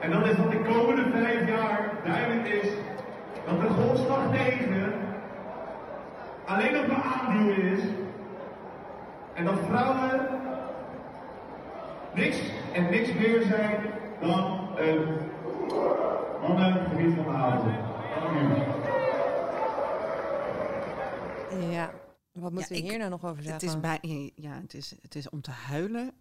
En 0.00 0.10
dat 0.10 0.26
is 0.26 0.36
dat 0.36 0.50
de 0.50 0.62
komende 0.72 1.10
vijf 1.10 1.48
jaar 1.48 1.90
duidelijk 2.04 2.48
is 2.48 2.68
dat 3.46 3.60
de 3.60 3.68
golfslag 3.68 4.32
tegen 4.32 4.92
alleen 6.44 6.72
nog 6.72 6.86
maar 6.86 7.20
aanduwen 7.20 7.62
is. 7.62 7.80
En 9.34 9.44
dat 9.44 9.58
vrouwen 9.68 10.36
niks 12.16 12.38
en 12.72 12.90
niks 13.06 13.18
meer 13.18 13.42
zijn 13.42 13.90
dan 14.20 14.68
een 14.78 15.04
van. 15.06 16.56
Dank 16.56 16.98
u. 21.60 21.70
Ja. 21.70 21.90
Wat 22.32 22.52
moeten 22.52 22.74
Ja, 22.76 22.80
we 22.80 22.84
ik- 22.86 22.90
hier 22.90 22.98
nou 22.98 23.10
nog 23.10 23.24
over 23.24 23.36
Het 23.36 23.46
zeggen? 23.62 23.68
is, 23.68 23.80
bij, 23.80 24.32
ja, 24.34 24.60
het, 24.60 24.74
is, 24.74 24.94
het 25.02 25.14
is 25.14 25.28
om 25.28 25.40
te 25.40 25.50
huilen. 25.50 26.12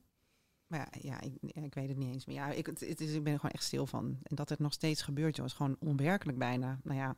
Maar 0.68 0.80
ja, 0.80 0.88
ja 1.02 1.22
ik, 1.22 1.34
ja, 1.42 1.62
ik 1.62 1.74
weet 1.74 1.88
het 1.90 1.98
niet 1.98 2.14
eens 2.14 2.26
meer. 2.26 2.36
Ja, 2.36 2.48
ik, 2.52 2.66
het, 2.66 2.80
het 2.80 3.02
is, 3.02 3.14
ik 3.14 3.24
ben 3.24 3.34
er 3.34 3.40
gewoon 3.40 3.56
echt 3.56 3.64
stil 3.64 3.86
van. 3.88 4.18
En 4.24 4.36
dat 4.36 4.50
het 4.50 4.60
nog 4.60 4.74
steeds 4.74 5.02
gebeurt, 5.02 5.36
joh, 5.36 5.46
is 5.46 5.54
gewoon 5.54 5.76
onwerkelijk 5.80 6.38
bijna. 6.38 6.80
Nou 6.84 6.98
ja, 7.00 7.16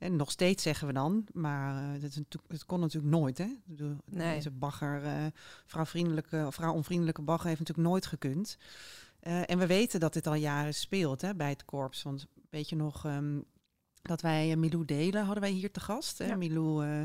en 0.00 0.16
nog 0.16 0.30
steeds 0.30 0.62
zeggen 0.62 0.86
we 0.86 0.92
dan. 0.92 1.26
Maar 1.32 1.76
eh, 1.76 2.02
het, 2.02 2.16
natuurlijk- 2.16 2.52
het 2.52 2.64
kon 2.64 2.80
natuurlijk 2.80 3.12
nooit, 3.12 3.38
hè? 3.38 3.48
Nee. 4.04 4.34
Deze 4.34 4.50
bagger, 4.50 5.04
eh 5.04 5.26
vrouwvriendelijke, 5.66 6.44
of 6.46 6.54
vrouwonvriendelijke 6.54 7.22
bagger 7.22 7.48
heeft 7.48 7.58
natuurlijk 7.58 7.88
nooit 7.88 8.06
gekund. 8.06 8.56
Eh, 9.20 9.50
en 9.50 9.58
we 9.58 9.66
weten 9.66 10.00
dat 10.00 10.12
dit 10.12 10.26
al 10.26 10.34
jaren 10.34 10.74
speelt 10.74 11.20
hè, 11.20 11.34
bij 11.34 11.48
het 11.48 11.64
korps. 11.64 12.02
Want 12.02 12.26
weet 12.50 12.68
je 12.68 12.76
nog 12.76 13.04
ehm, 13.04 13.40
dat 14.02 14.20
wij 14.20 14.50
eh, 14.50 14.56
Milou 14.56 14.84
Delen 14.84 15.24
hadden 15.24 15.42
wij 15.42 15.52
hier 15.52 15.70
te 15.70 15.80
gast. 15.80 16.18
Hè? 16.18 16.26
Ja. 16.26 16.36
Milou 16.36 16.86
eh, 16.86 17.02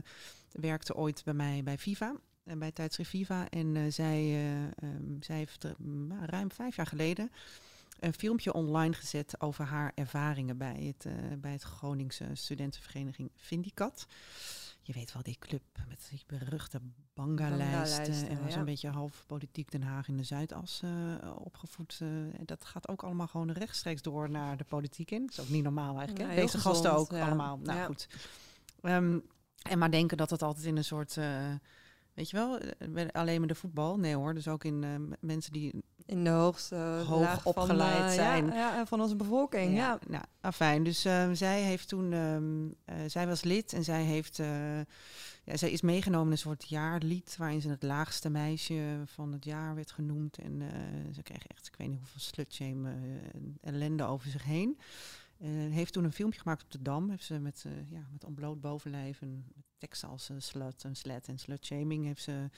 werkte 0.51 0.95
ooit 0.95 1.21
bij 1.23 1.33
mij 1.33 1.63
bij 1.63 1.77
Viva, 1.77 2.15
en 2.45 2.59
bij 2.59 2.71
tijdschrift 2.71 3.09
Viva. 3.09 3.49
En 3.49 3.75
eh, 3.75 3.83
zij, 3.89 4.19
eh, 4.19 4.63
ehm, 4.63 5.21
zij 5.21 5.37
heeft 5.37 5.63
eh, 5.63 5.71
ruim 6.25 6.51
vijf 6.51 6.75
jaar 6.75 6.87
geleden 6.87 7.31
een 7.99 8.13
filmpje 8.13 8.53
online 8.53 8.93
gezet 8.93 9.41
over 9.41 9.65
haar 9.65 9.91
ervaringen 9.95 10.57
bij 10.57 10.93
het, 10.95 11.05
eh, 11.05 11.13
bij 11.37 11.51
het 11.51 11.61
Groningse 11.61 12.25
studentenvereniging 12.33 13.31
Vindicat. 13.35 14.07
Je 14.81 14.93
weet 14.93 15.13
wel, 15.13 15.23
die 15.23 15.37
club 15.39 15.61
met 15.87 16.07
die 16.09 16.23
beruchte 16.27 16.81
banga-lijsten. 17.13 18.27
En 18.29 18.43
was 18.43 18.53
ja. 18.53 18.59
een 18.59 18.65
beetje 18.65 18.89
half 18.89 19.23
politiek 19.27 19.71
Den 19.71 19.83
Haag 19.83 20.07
in 20.07 20.17
de 20.17 20.23
Zuidas 20.23 20.81
eh, 20.83 20.89
opgevoed. 21.35 21.97
eh, 22.01 22.09
dat 22.45 22.65
gaat 22.65 22.87
ook 22.87 23.03
allemaal 23.03 23.27
gewoon 23.27 23.51
rechtstreeks 23.51 24.01
door 24.01 24.29
naar 24.29 24.57
de 24.57 24.63
politiek 24.63 25.11
in. 25.11 25.21
Dat 25.25 25.31
is 25.31 25.39
ook 25.39 25.49
niet 25.49 25.63
normaal 25.63 25.97
eigenlijk. 25.97 26.29
Ja, 26.29 26.35
heel 26.35 26.45
Deze 26.45 26.57
gasten 26.57 26.93
ook 26.93 27.11
ja. 27.11 27.25
allemaal. 27.25 27.57
Nou 27.57 27.85
goed. 27.85 28.07
Ehm, 28.81 29.19
en 29.61 29.77
maar 29.77 29.91
denken 29.91 30.17
dat 30.17 30.29
het 30.29 30.41
altijd 30.41 30.65
in 30.65 30.77
een 30.77 30.83
soort... 30.83 31.17
weet 32.15 32.29
je 32.29 32.35
wel, 32.37 32.59
eh, 32.59 33.05
alleen 33.11 33.39
maar 33.39 33.47
de 33.47 33.55
voetbal. 33.55 33.97
Nee 33.97 34.15
hoor, 34.15 34.33
dus 34.33 34.47
ook 34.47 34.63
in 34.63 34.83
eh, 34.83 35.17
mensen 35.19 35.51
die 35.51 35.83
In 36.05 36.23
de 36.23 36.29
hoogste 36.29 36.75
Hoog 37.07 37.21
laag 37.21 37.41
van, 37.41 37.53
opgeleid 37.55 38.09
eh, 38.09 38.09
zijn. 38.09 38.45
Ja, 38.45 38.75
ja, 38.75 38.85
van 38.85 39.01
onze 39.01 39.15
bevolking, 39.15 39.75
ja. 39.75 39.99
Nou, 40.07 40.23
afijn. 40.41 40.83
Dus 40.83 41.05
ehm, 41.05 41.33
zij 41.33 41.61
heeft 41.61 41.87
toen, 41.87 42.13
ehm, 42.13 42.67
eh, 42.85 43.09
zij 43.09 43.27
was 43.27 43.43
lid 43.43 43.73
en 43.73 43.83
zij 43.83 44.03
heeft, 44.03 44.37
ja, 45.43 45.57
zij 45.57 45.71
is 45.71 45.81
meegenomen 45.81 46.25
in 46.25 46.31
een 46.31 46.37
soort 46.37 46.69
jaarlied 46.69 47.35
waarin 47.37 47.61
ze 47.61 47.69
het 47.69 47.83
laagste 47.83 48.29
meisje 48.29 49.01
van 49.05 49.31
het 49.31 49.45
jaar 49.45 49.75
werd 49.75 49.91
genoemd. 49.91 50.37
En 50.37 50.61
ze 51.13 51.23
kreeg 51.23 51.47
echt, 51.47 51.67
ik 51.67 51.75
weet 51.77 51.89
niet 51.89 51.99
hoeveel 51.99 52.19
slutshame 52.19 52.93
ellende 53.61 54.03
over 54.03 54.29
zich 54.29 54.43
heen. 54.43 54.79
Eh, 55.37 55.49
heeft 55.49 55.93
toen 55.93 56.03
een 56.03 56.11
filmpje 56.11 56.39
gemaakt 56.39 56.63
op 56.63 56.71
de 56.71 56.81
Dam. 56.81 57.09
Heeft 57.09 57.23
ze 57.25 57.39
met, 57.39 57.63
eh, 57.65 57.91
ja, 57.91 58.07
met 58.11 58.23
ontbloot 58.23 58.61
bovenlijf 58.61 59.21
en 59.21 59.45
teksten 59.77 60.09
als 60.09 60.29
eh, 60.29 60.35
slut 60.39 60.83
en 60.83 60.95
slet 60.95 61.27
en 61.27 61.37
slutshaming 61.37 62.05
heeft 62.05 62.21
ze, 62.21 62.49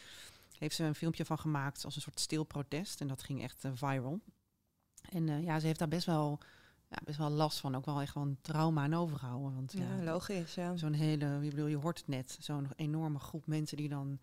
heeft 0.57 0.75
ze 0.75 0.83
een 0.83 0.95
filmpje 0.95 1.25
van 1.25 1.39
gemaakt 1.39 1.85
als 1.85 1.95
een 1.95 2.01
soort 2.01 2.19
stil 2.19 2.43
protest. 2.43 3.01
En 3.01 3.07
dat 3.07 3.23
ging 3.23 3.43
echt 3.43 3.65
viral. 3.73 4.19
En 5.09 5.43
ja, 5.43 5.59
ze 5.59 5.65
heeft 5.65 5.79
daar 5.79 5.87
best 5.87 6.05
wel, 6.05 6.39
ja, 6.89 6.97
best 7.03 7.17
wel 7.17 7.29
last 7.29 7.59
van. 7.59 7.75
Ook 7.75 7.85
wel 7.85 8.01
echt 8.01 8.13
wel 8.13 8.23
een 8.23 8.37
trauma 8.41 8.83
aan 8.83 8.93
overgehouden. 8.93 9.53
Want 9.55 9.71
ja, 9.71 9.95
Ja, 9.95 10.03
logisch, 10.03 10.53
ja. 10.53 10.77
zo'n 10.77 10.93
hele, 10.93 11.39
ik 11.41 11.49
bedoel, 11.49 11.67
je 11.67 11.77
hoort 11.77 11.97
het 11.97 12.07
net, 12.07 12.37
zo'n 12.39 12.69
enorme 12.75 13.19
groep 13.19 13.47
mensen 13.47 13.77
die 13.77 13.89
dan 13.89 14.19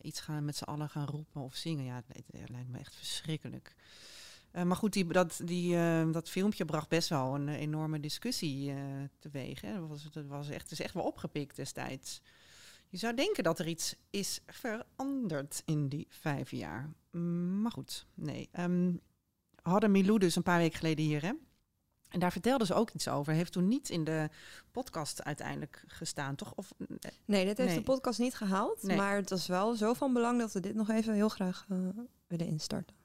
iets 0.00 0.20
gaan 0.20 0.44
met 0.44 0.56
z'n 0.56 0.64
allen 0.64 0.88
gaan 0.88 1.06
roepen 1.06 1.42
of 1.42 1.54
zingen. 1.54 1.84
Ja, 1.84 2.02
het, 2.06 2.24
het 2.30 2.48
lijkt 2.48 2.68
me 2.68 2.78
echt 2.78 2.96
verschrikkelijk. 2.96 3.74
Eh, 4.54 4.62
maar 4.62 4.76
goed, 4.76 4.92
die, 4.92 5.04
dat, 5.06 5.40
die, 5.44 5.76
eh, 5.76 6.12
dat 6.12 6.30
filmpje 6.30 6.64
bracht 6.64 6.88
best 6.88 7.08
wel 7.08 7.34
een 7.34 7.48
enorme 7.48 8.00
discussie 8.00 8.70
eh, 8.70 8.76
teweeg. 9.18 9.60
Hè. 9.60 9.80
Dat, 9.80 9.88
was, 9.88 10.08
dat 10.12 10.26
was 10.26 10.48
echt, 10.48 10.62
het 10.62 10.72
is 10.72 10.80
echt 10.80 10.94
wel 10.94 11.04
opgepikt 11.04 11.56
destijds. 11.56 12.20
Je 12.88 12.96
zou 12.96 13.14
denken 13.14 13.44
dat 13.44 13.58
er 13.58 13.66
iets 13.66 13.96
is 14.10 14.40
veranderd 14.46 15.62
in 15.64 15.88
die 15.88 16.06
vijf 16.08 16.50
jaar. 16.50 16.92
Maar 17.60 17.70
goed, 17.70 18.06
nee. 18.14 18.48
Ehm 18.52 18.92
hadden 19.62 19.90
Milou 19.90 20.18
dus 20.18 20.36
een 20.36 20.42
paar 20.42 20.58
weken 20.58 20.78
geleden 20.78 21.04
hier, 21.04 21.22
hè? 21.22 21.32
En 22.08 22.20
daar 22.20 22.32
vertelde 22.32 22.66
ze 22.66 22.74
ook 22.74 22.90
iets 22.90 23.08
over. 23.08 23.32
Heeft 23.32 23.52
toen 23.52 23.68
niet 23.68 23.88
in 23.88 24.04
de 24.04 24.28
podcast 24.70 25.22
uiteindelijk 25.22 25.84
gestaan, 25.86 26.34
toch? 26.34 26.54
Of, 26.54 26.72
Nee, 27.24 27.44
dit 27.44 27.56
heeft 27.58 27.68
Nee. 27.70 27.78
de 27.78 27.84
podcast 27.84 28.18
niet 28.18 28.34
gehaald. 28.34 28.82
Nee. 28.82 28.96
Maar 28.96 29.16
het 29.16 29.30
was 29.30 29.46
wel 29.46 29.74
zo 29.74 29.94
van 29.94 30.12
belang 30.12 30.38
dat 30.38 30.52
we 30.52 30.60
dit 30.60 30.74
nog 30.74 30.90
even 30.90 31.14
heel 31.14 31.28
graag 31.28 31.66
willen 32.26 32.46
instarten. 32.46 32.96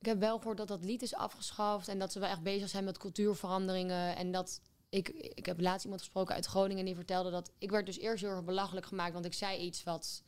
Ik 0.00 0.06
heb 0.06 0.18
wel 0.18 0.38
gehoord 0.38 0.56
dat 0.56 0.68
dat 0.68 0.84
lied 0.84 1.02
is 1.02 1.14
afgeschaft 1.14 1.88
en 1.88 1.98
dat 1.98 2.12
ze 2.12 2.20
wel 2.20 2.28
echt 2.28 2.42
bezig 2.42 2.68
zijn 2.68 2.84
met 2.84 2.98
cultuurveranderingen. 2.98 4.16
En 4.16 4.32
dat 4.32 4.60
ik, 4.88 5.08
ik 5.08 5.46
heb 5.46 5.60
laatst 5.60 5.84
iemand 5.84 6.02
gesproken 6.02 6.34
uit 6.34 6.46
Groningen 6.46 6.78
en 6.78 6.84
die 6.84 6.94
vertelde 6.94 7.30
dat 7.30 7.50
ik 7.58 7.70
werd 7.70 7.86
dus 7.86 7.98
eerst 7.98 8.22
heel 8.22 8.32
erg 8.32 8.44
belachelijk 8.44 8.86
gemaakt, 8.86 9.12
want 9.12 9.24
ik 9.24 9.34
zei 9.34 9.58
iets 9.58 9.82
wat, 9.82 10.22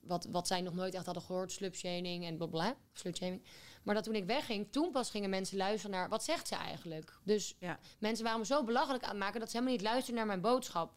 wat, 0.00 0.26
wat 0.30 0.46
zij 0.46 0.60
nog 0.60 0.74
nooit 0.74 0.94
echt 0.94 1.04
hadden 1.04 1.22
gehoord, 1.22 1.52
slutshaming 1.52 2.24
en 2.24 2.36
blablabla, 2.36 2.76
slutshaming. 2.92 3.42
Maar 3.82 3.94
dat 3.94 4.04
toen 4.04 4.14
ik 4.14 4.24
wegging, 4.24 4.72
toen 4.72 4.90
pas 4.90 5.10
gingen 5.10 5.30
mensen 5.30 5.56
luisteren 5.56 5.96
naar 5.96 6.08
wat 6.08 6.24
zegt 6.24 6.48
ze 6.48 6.54
eigenlijk. 6.54 7.18
Dus 7.22 7.56
mensen 7.98 8.24
waren 8.24 8.40
me 8.40 8.46
zo 8.46 8.64
belachelijk 8.64 9.02
aan 9.02 9.10
het 9.10 9.18
maken 9.18 9.40
dat 9.40 9.50
ze 9.50 9.56
helemaal 9.56 9.76
niet 9.76 9.86
luisterden 9.86 10.14
naar 10.14 10.26
mijn 10.26 10.52
boodschap. 10.52 10.92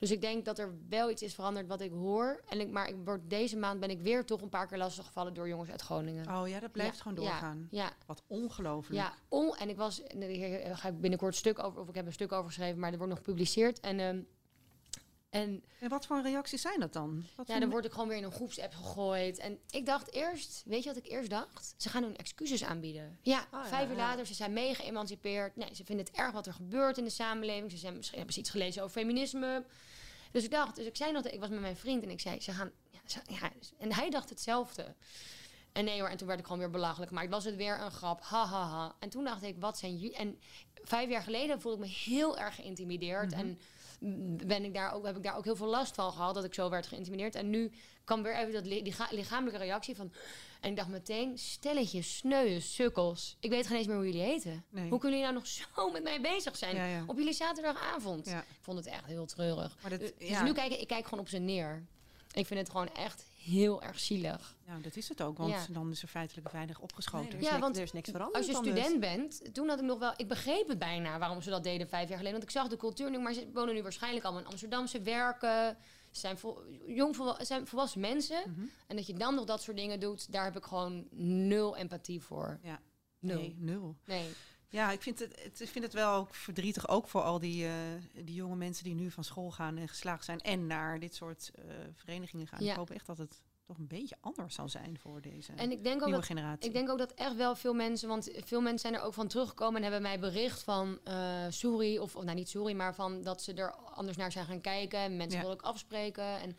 Dus 0.00 0.10
ik 0.10 0.20
denk 0.20 0.44
dat 0.44 0.58
er 0.58 0.74
wel 0.88 1.10
iets 1.10 1.22
is 1.22 1.34
veranderd 1.34 1.66
wat 1.66 1.80
ik 1.80 1.90
hoor. 1.90 2.42
En 2.48 2.60
ik, 2.60 2.70
maar 2.70 2.88
ik 2.88 2.96
word, 3.04 3.30
deze 3.30 3.56
maand 3.56 3.80
ben 3.80 3.90
ik 3.90 4.00
weer 4.00 4.24
toch 4.24 4.40
een 4.40 4.48
paar 4.48 4.66
keer 4.66 4.78
lastiggevallen 4.78 5.34
door 5.34 5.48
jongens 5.48 5.70
uit 5.70 5.80
Groningen. 5.82 6.36
Oh 6.36 6.48
ja, 6.48 6.60
dat 6.60 6.72
blijft 6.72 6.96
Ja, 6.96 7.02
gewoon 7.02 7.22
ja, 7.22 7.30
doorgaan. 7.30 7.68
Ja. 7.70 7.92
Wat 8.06 8.22
ongelooflijk. 8.26 9.00
Ja, 9.00 9.14
on, 9.28 9.56
en 9.56 9.68
ik 9.68 9.76
was, 9.76 10.02
daar 10.18 10.76
ga 10.78 10.88
ik 10.88 11.00
binnenkort 11.00 11.32
een 11.32 11.38
stuk 11.38 11.58
over, 11.58 11.80
of 11.80 11.88
ik 11.88 11.94
heb 11.94 12.06
een 12.06 12.12
stuk 12.12 12.32
over 12.32 12.46
geschreven, 12.46 12.78
maar 12.78 12.90
er 12.90 12.96
wordt 12.98 13.12
nog 13.12 13.22
gepubliceerd. 13.24 13.80
En, 13.80 14.00
ehm, 14.00 14.20
en, 15.30 15.64
En 15.80 15.88
wat 15.88 16.06
voor 16.06 16.22
reacties 16.22 16.62
zijn 16.62 16.80
dat 16.80 16.92
dan? 16.92 17.24
Wat 17.36 17.48
ja, 17.48 17.58
dan 17.58 17.70
word 17.70 17.84
ik 17.84 17.92
gewoon 17.92 18.08
weer 18.08 18.16
in 18.16 18.24
een 18.24 18.32
groepsapp 18.32 18.72
gegooid. 18.74 19.38
En 19.38 19.58
ik 19.70 19.86
dacht 19.86 20.12
eerst, 20.12 20.62
weet 20.66 20.82
je 20.82 20.88
wat 20.88 20.98
ik 21.04 21.10
eerst 21.10 21.30
dacht? 21.30 21.74
Ze 21.76 21.88
gaan 21.88 22.02
hun 22.02 22.16
excuses 22.16 22.64
aanbieden. 22.64 23.18
Ja, 23.22 23.46
Ah, 23.50 23.64
vijf 23.64 23.82
ja, 23.84 23.90
uur 23.90 23.96
ja. 23.96 24.06
later, 24.06 24.26
ze 24.26 24.34
zijn 24.34 24.52
mega 24.52 24.82
emancipeerd. 24.82 25.56
Nee, 25.56 25.74
ze 25.74 25.84
vinden 25.84 26.04
het 26.06 26.14
erg 26.16 26.32
wat 26.32 26.46
er 26.46 26.52
gebeurt 26.52 26.98
in 26.98 27.04
de 27.04 27.10
samenleving. 27.10 27.70
Ze 27.70 27.76
zijn, 27.76 27.96
misschien 27.96 28.16
hebben 28.16 28.34
ze 28.34 28.40
iets 28.40 28.50
gelezen 28.50 28.82
over 28.82 29.00
feminisme. 29.00 29.64
Dus 30.30 30.44
ik 30.44 30.50
dacht, 30.50 30.76
dus 30.76 30.86
ik 30.86 30.96
zei 30.96 31.12
nog, 31.12 31.24
ik 31.24 31.40
was 31.40 31.48
met 31.48 31.60
mijn 31.60 31.76
vriend 31.76 32.02
en 32.02 32.10
ik 32.10 32.20
zei, 32.20 32.40
ze 32.40 32.52
gaan, 32.52 32.70
ja, 32.90 32.98
ze- 33.06 33.20
ja, 33.40 33.50
en 33.78 33.92
hij 33.94 34.10
dacht 34.10 34.28
hetzelfde. 34.30 34.94
En 35.72 35.84
nee 35.84 36.00
hoor, 36.00 36.08
en 36.08 36.16
toen 36.16 36.26
werd 36.26 36.38
ik 36.38 36.44
gewoon 36.44 36.60
weer 36.60 36.70
belachelijk. 36.70 37.10
Maar 37.10 37.28
was 37.28 37.44
het 37.44 37.56
weer 37.56 37.80
een 37.80 37.90
grap, 37.90 38.20
ha 38.22 38.46
ha 38.46 38.68
ha. 38.68 38.94
En 38.98 39.08
toen 39.10 39.24
dacht 39.24 39.42
ik, 39.42 39.56
wat 39.58 39.78
zijn 39.78 39.96
jullie... 39.98 40.16
En 40.16 40.40
vijf 40.82 41.10
jaar 41.10 41.22
geleden 41.22 41.60
voelde 41.60 41.82
ik 41.82 41.88
me 41.88 41.94
heel 42.14 42.38
erg 42.38 42.54
geïntimideerd. 42.54 43.32
En 43.32 43.58
ben 44.46 44.64
ik 44.64 44.74
daar 44.74 44.92
ook, 44.92 45.06
heb 45.06 45.16
ik 45.16 45.22
daar 45.22 45.36
ook 45.36 45.44
heel 45.44 45.56
veel 45.56 45.66
last 45.66 45.94
van 45.94 46.12
gehad, 46.12 46.34
dat 46.34 46.44
ik 46.44 46.54
zo 46.54 46.70
werd 46.70 46.86
geïntimideerd. 46.86 47.34
En 47.34 47.50
nu 47.50 47.72
kwam 48.04 48.22
weer 48.22 48.36
even 48.36 48.52
dat 48.52 48.66
li- 48.66 48.82
licha- 48.82 49.08
lichamelijke 49.10 49.58
reactie 49.64 49.96
van... 49.96 50.12
En 50.60 50.70
ik 50.70 50.76
dacht 50.76 50.88
meteen, 50.88 51.38
stelletje 51.38 52.02
sneuwe 52.02 52.60
sukkels. 52.60 53.36
Ik 53.40 53.50
weet 53.50 53.66
geen 53.66 53.76
eens 53.76 53.86
meer 53.86 53.96
hoe 53.96 54.04
jullie 54.04 54.20
heten. 54.22 54.64
Nee. 54.70 54.88
Hoe 54.90 54.98
kunnen 54.98 55.18
jullie 55.18 55.32
nou 55.34 55.44
nog 55.44 55.46
zo 55.76 55.90
met 55.90 56.02
mij 56.02 56.20
bezig 56.20 56.56
zijn? 56.56 56.76
Ja, 56.76 56.86
ja. 56.86 57.04
Op 57.06 57.16
jullie 57.18 57.32
zaterdagavond. 57.32 58.26
Ja. 58.26 58.40
Ik 58.40 58.46
vond 58.60 58.78
het 58.78 58.86
echt 58.86 59.04
heel 59.06 59.26
treurig. 59.26 59.76
Maar 59.80 59.90
dat- 59.90 60.00
dus 60.18 60.42
nu 60.42 60.52
kijk 60.52 60.72
ik, 60.72 60.80
ik 60.80 60.86
kijk 60.88 61.04
gewoon 61.04 61.20
op 61.20 61.28
ze 61.28 61.38
neer. 61.38 61.86
Ik 62.32 62.46
vind 62.46 62.60
het 62.60 62.70
gewoon 62.70 62.94
echt 62.94 63.24
heel 63.44 63.82
erg 63.82 63.98
zielig. 64.00 64.56
Ja, 64.66 64.78
dat 64.78 64.96
is 64.96 65.08
het 65.08 65.22
ook, 65.22 65.38
want 65.38 65.50
Ja. 65.50 65.66
dan 65.70 65.90
is 65.90 66.02
er 66.02 66.08
feitelijk 66.08 66.50
weinig 66.50 66.78
opgeschoten. 66.80 67.40
ja, 67.40 67.58
want 67.58 67.76
er 67.76 67.82
is 67.82 67.92
niks 67.92 68.10
veranderd 68.10 68.36
Als 68.36 68.46
je 68.46 68.62
dus. 68.62 68.72
student 68.82 69.00
bent, 69.00 69.54
toen 69.54 69.68
had 69.68 69.78
ik 69.78 69.84
nog 69.84 69.98
wel... 69.98 70.12
Ik 70.16 70.28
begreep 70.28 70.68
het 70.68 70.78
bijna 70.78 71.18
waarom 71.18 71.42
ze 71.42 71.50
dat 71.50 71.62
deden 71.64 71.88
vijf 71.88 72.08
jaar 72.08 72.18
geleden. 72.18 72.38
Want 72.38 72.50
ik 72.50 72.56
zag 72.56 72.68
de 72.68 72.76
cultuur 72.76 73.10
nu, 73.10 73.18
maar 73.18 73.32
ze 73.32 73.50
wonen 73.52 73.74
nu 73.74 73.82
waarschijnlijk 73.82 74.24
allemaal 74.24 74.42
in 74.42 74.48
Amsterdam. 74.50 74.86
Ze 74.86 75.00
werken, 75.02 75.76
ze 76.10 76.20
zijn, 76.20 76.38
vol, 76.38 76.62
jong 76.86 77.14
ze 77.16 77.34
zijn 77.40 77.66
volwassen 77.66 78.00
mensen. 78.00 78.42
Mhm. 78.46 78.66
En 78.86 78.96
dat 78.96 79.06
je 79.06 79.14
dan 79.14 79.34
nog 79.34 79.44
dat 79.44 79.62
soort 79.62 79.76
dingen 79.76 80.00
doet, 80.00 80.32
daar 80.32 80.44
heb 80.44 80.56
ik 80.56 80.64
gewoon 80.64 81.06
nul 81.48 81.76
empathie 81.76 82.20
voor. 82.20 82.58
Ja. 82.62 82.80
Nul. 83.18 83.38
Nee, 83.40 83.54
nul. 83.58 83.96
Nee. 84.04 84.28
Ja, 84.72 84.90
ik 84.90 85.02
vind 85.02 85.18
het, 85.18 85.42
het, 85.42 85.60
ik 85.60 85.68
vind 85.68 85.84
het 85.84 85.92
wel 85.94 86.14
ook 86.14 86.34
verdrietig, 86.34 86.88
ook 86.88 87.08
voor 87.08 87.22
al 87.22 87.38
die, 87.38 87.66
eh, 87.66 87.72
die 88.12 88.34
jonge 88.34 88.56
mensen 88.56 88.84
die 88.84 88.94
nu 88.94 89.10
van 89.10 89.24
school 89.24 89.50
gaan 89.50 89.76
en 89.76 89.88
geslaagd 89.88 90.24
zijn 90.24 90.38
en 90.40 90.66
naar 90.66 90.98
dit 91.00 91.14
soort 91.14 91.50
eh, 91.54 91.64
verenigingen 91.94 92.46
gaan. 92.46 92.64
Ja. 92.64 92.70
Ik 92.70 92.76
hoop 92.76 92.90
echt 92.90 93.06
dat 93.06 93.18
het 93.18 93.42
toch 93.66 93.78
een 93.78 93.86
beetje 93.86 94.16
anders 94.20 94.54
zal 94.54 94.68
zijn 94.68 94.98
voor 94.98 95.20
deze 95.20 95.52
En 95.52 95.70
ik 95.70 95.84
denk, 95.84 95.94
ook 95.96 96.00
nieuwe 96.04 96.20
dat, 96.20 96.24
generatie. 96.24 96.68
ik 96.68 96.74
denk 96.74 96.88
ook 96.90 96.98
dat 96.98 97.12
echt 97.14 97.36
wel 97.36 97.56
veel 97.56 97.74
mensen, 97.74 98.08
want 98.08 98.30
veel 98.44 98.60
mensen 98.60 98.78
zijn 98.90 98.94
er 98.94 99.06
ook 99.06 99.14
van 99.14 99.28
teruggekomen 99.28 99.76
en 99.76 99.82
hebben 99.82 100.02
mij 100.02 100.18
bericht 100.18 100.62
van 100.62 100.98
eh 101.04 101.46
sorry, 101.48 101.96
of, 101.98 102.16
of 102.16 102.24
nou 102.24 102.36
niet 102.36 102.48
sorry, 102.48 102.74
maar 102.74 102.94
van 102.94 103.22
dat 103.22 103.42
ze 103.42 103.54
er 103.54 103.72
anders 103.74 104.16
naar 104.16 104.32
zijn 104.32 104.46
gaan 104.46 104.60
kijken. 104.60 104.98
En 104.98 105.16
mensen 105.16 105.38
Ja. 105.38 105.44
willen 105.44 105.58
ook 105.60 105.66
afspreken. 105.70 106.24
En 106.40 106.56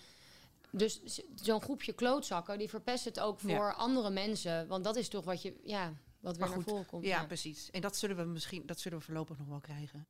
dus 0.72 1.02
zo'n 1.36 1.62
groepje 1.62 1.94
klootzakken, 1.94 2.58
die 2.58 2.70
verpest 2.70 3.06
het 3.06 3.20
ook 3.20 3.40
voor 3.40 3.50
Ja. 3.52 3.72
andere 3.72 4.10
mensen. 4.10 4.68
Want 4.68 4.84
dat 4.84 4.96
is 4.96 5.08
toch 5.10 5.26
wat 5.26 5.42
je, 5.42 5.56
ja, 5.64 5.94
wat 6.22 6.38
weer 6.38 6.40
Maar 6.48 6.56
naar 6.56 6.58
goed, 6.64 6.74
voren 6.74 6.86
komt. 6.86 7.06
ja, 7.06 7.26
precies. 7.26 7.70
En 7.72 7.82
dat 7.82 7.96
zullen 7.98 8.16
we 8.18 8.24
misschien, 8.24 8.66
dat 8.66 8.80
zullen 8.80 8.98
we 8.98 9.04
voorlopig 9.04 9.38
nog 9.38 9.48
wel 9.48 9.60
krijgen. 9.60 10.08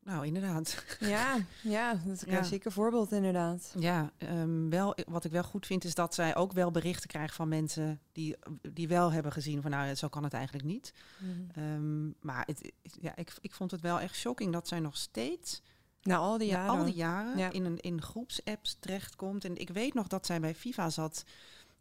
Nou, 0.00 0.26
inderdaad. 0.26 0.84
Ja, 1.00 1.36
ja, 1.62 1.94
dat 1.94 2.12
is 2.14 2.22
een 2.22 2.30
Ja. 2.30 2.36
klassieke 2.36 2.70
voorbeeld 2.70 3.12
inderdaad. 3.12 3.74
Ja, 3.78 4.12
ehm, 4.18 4.68
wel, 4.68 4.96
wat 5.06 5.24
ik 5.24 5.30
wel 5.32 5.42
goed 5.44 5.66
vind 5.66 5.84
is 5.84 5.94
dat 5.94 6.14
zij 6.14 6.36
ook 6.36 6.52
wel 6.52 6.70
berichten 6.70 7.08
krijgt 7.08 7.34
van 7.34 7.48
mensen 7.48 8.00
die, 8.12 8.36
die 8.72 8.88
wel 8.88 9.12
hebben 9.12 9.32
gezien 9.32 9.62
van 9.62 9.70
nou, 9.70 9.94
zo 9.94 10.08
kan 10.08 10.24
het 10.24 10.32
eigenlijk 10.32 10.64
niet. 10.66 10.92
Mhm. 11.18 11.30
Ehm, 11.60 12.06
maar 12.20 12.46
het, 12.46 12.72
ja, 13.00 13.16
ik, 13.16 13.32
ik 13.40 13.52
vond 13.54 13.70
het 13.70 13.80
wel 13.80 14.00
echt 14.00 14.14
shocking 14.16 14.52
dat 14.52 14.68
zij 14.68 14.80
nog 14.80 14.96
steeds 14.96 15.62
Nou, 16.02 16.20
al 16.20 16.38
die 16.38 16.48
jaren. 16.48 16.78
al 16.78 16.84
die 16.84 16.94
jaren 16.94 17.38
Ja. 17.38 17.50
in, 17.52 17.64
een, 17.64 17.80
in 17.80 18.02
groepsapps 18.02 18.76
terechtkomt. 18.80 19.44
En 19.44 19.56
ik 19.56 19.70
weet 19.70 19.94
nog 19.94 20.06
dat 20.06 20.26
zij 20.26 20.40
bij 20.40 20.54
FIFA 20.54 20.90
zat. 20.90 21.24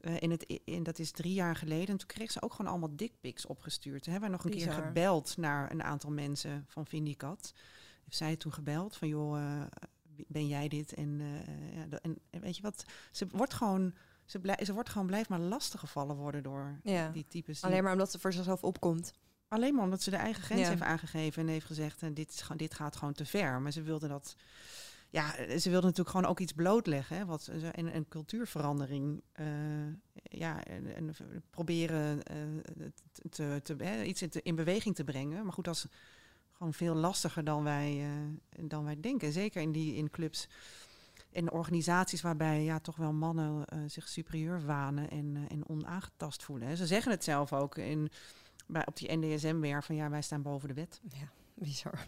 Eh, 0.04 0.22
in 0.22 0.32
het, 0.32 0.60
in, 0.66 0.84
dat 0.84 1.00
is 1.00 1.12
drie 1.12 1.34
jaar 1.34 1.56
geleden. 1.56 1.88
En 1.88 1.98
toen 1.98 2.08
kreeg 2.08 2.32
ze 2.32 2.42
ook 2.42 2.54
gewoon 2.54 2.72
allemaal 2.72 2.96
dickpics 2.96 3.46
opgestuurd. 3.46 4.04
Toen 4.04 4.12
hebben 4.12 4.30
we 4.30 4.36
nog 4.36 4.46
een 4.46 4.52
keer 4.52 4.72
gebeld 4.72 5.38
naar 5.38 5.72
een 5.72 5.84
aantal 5.84 6.12
mensen 6.12 6.66
van 6.68 6.86
Vindicat. 6.86 7.54
Heeft 8.04 8.18
zij 8.18 8.36
toen 8.36 8.54
gebeld 8.54 8.96
van 8.98 9.08
joh, 9.08 9.38
eh, 9.42 9.62
ben 10.28 10.48
jij 10.48 10.68
dit? 10.68 10.94
En, 10.94 11.20
eh, 11.22 11.76
ja, 11.76 12.00
en, 12.02 12.42
weet 12.42 12.56
je 12.56 12.62
wat, 12.62 12.86
ze 13.12 13.28
wordt 13.32 13.54
gewoon, 13.54 13.94
ze, 14.26 14.40
blij, 14.40 14.60
ze 14.66 14.74
wordt 14.74 14.90
gewoon 14.90 15.08
blijft 15.08 15.30
maar 15.30 15.40
lastiggevallen 15.40 16.16
worden 16.16 16.44
door 16.44 16.80
Ja. 16.84 17.10
die 17.10 17.26
types. 17.28 17.60
die- 17.62 17.70
Alleen 17.70 17.84
maar 17.84 17.92
omdat 17.92 18.12
ze 18.12 18.20
voor 18.20 18.34
zichzelf 18.34 18.64
opkomt. 18.64 19.14
Alleen 19.48 19.74
maar 19.76 19.84
omdat 19.84 20.02
ze 20.02 20.10
de 20.10 20.16
eigen 20.16 20.44
grens 20.44 20.62
Ja. 20.62 20.70
heeft 20.70 20.82
aangegeven 20.82 21.42
en 21.42 21.48
heeft 21.48 21.66
gezegd: 21.66 22.02
en 22.02 22.14
dit, 22.14 22.30
is, 22.30 22.42
gewoon- 22.42 22.58
dit 22.58 22.74
gaat 22.74 22.96
gewoon 22.96 23.14
te 23.14 23.26
ver. 23.26 23.62
Maar 23.62 23.72
ze 23.72 23.82
wilde 23.82 24.08
dat. 24.08 24.36
Ja, 25.14 25.36
eh, 25.36 25.58
ze 25.58 25.70
wilde 25.70 25.86
natuurlijk 25.86 26.16
gewoon 26.16 26.32
ook 26.32 26.40
iets 26.40 26.52
blootleggen. 26.54 27.18
Hè, 27.18 27.26
wat, 27.26 27.44
ze- 27.44 27.68
en 27.72 27.96
een 27.96 28.08
cultuurverandering. 28.08 29.22
eh, 29.32 29.46
ja, 30.24 30.64
en, 30.64 30.96
en 30.96 31.16
proberen 31.50 32.24
eh, 32.24 32.38
te, 33.30 33.60
te, 33.64 33.76
hè, 33.78 34.04
iets 34.04 34.22
in, 34.22 34.30
in 34.44 34.56
beweging 34.56 34.96
te 34.96 35.04
brengen. 35.04 35.44
Maar 35.44 35.54
goed, 35.54 35.66
dat 35.66 35.76
is 35.76 35.86
gewoon 36.52 36.74
veel 36.74 36.96
lastiger 36.96 37.44
dan 37.44 37.64
wij, 37.64 38.02
eh, 38.04 38.64
dan 38.68 38.84
wij 38.84 39.00
denken. 39.00 39.32
Zeker 39.32 39.62
in 39.62 39.72
die 39.72 39.96
in 39.96 40.10
clubs 40.10 40.48
en 41.32 41.52
organisaties 41.52 42.22
waarbij 42.22 42.64
ja, 42.64 42.80
toch 42.80 42.96
wel 42.96 43.14
mannen 43.14 43.66
eh, 43.66 43.80
zich 43.88 44.08
superieur 44.08 44.66
wanen 44.66 45.10
en, 45.10 45.36
eh, 45.36 45.42
en 45.52 45.70
onaangetast 45.70 46.44
voelen. 46.44 46.68
Hè. 46.68 46.76
Ze 46.76 46.88
zeggen 46.88 47.12
het 47.12 47.24
zelf 47.24 47.54
ook 47.54 47.78
in, 47.78 48.10
bij, 48.68 48.86
op 48.88 48.98
die 48.98 49.18
NDSM-weer 49.18 49.84
van 49.84 49.96
ja, 49.96 50.10
wij 50.10 50.22
staan 50.22 50.42
boven 50.42 50.68
de 50.68 50.74
wet. 50.74 51.02
Ja, 51.10 51.32
bizar. 51.54 52.08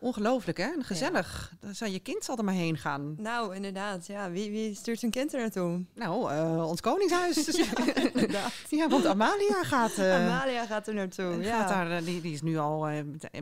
Ongelooflijk 0.00 0.58
hè? 0.58 0.64
En 0.64 0.84
gezellig. 0.84 1.52
Dan 1.60 1.74
zou 1.74 1.90
je 1.90 1.98
kind 1.98 2.24
zal 2.24 2.36
er 2.38 2.44
maar 2.44 2.54
heen 2.54 2.76
gaan. 2.78 3.14
Nou, 3.18 3.54
inderdaad. 3.54 4.06
Ja, 4.06 4.30
wie, 4.30 4.50
wie 4.50 4.74
stuurt 4.74 4.98
zijn 4.98 5.10
kind 5.10 5.32
er 5.34 5.40
naartoe? 5.40 5.84
Nou, 5.94 6.32
eh, 6.32 6.68
ons 6.68 6.80
koningshuis. 6.80 7.36
Dus 7.48 7.56
ja, 8.30 8.46
ja, 8.68 8.88
want 8.88 9.06
Amalia 9.06 9.62
gaat... 9.62 9.92
eh, 9.98 10.26
Amalia 10.26 10.66
gaat 10.66 10.88
er 10.88 10.94
naartoe. 10.94 11.42
Ja. 11.42 11.58
Gaat 11.58 11.68
daar, 11.68 11.90
eh, 11.90 12.04
die, 12.04 12.20
die 12.20 12.32
is 12.32 12.42
nu 12.42 12.58
al 12.58 12.86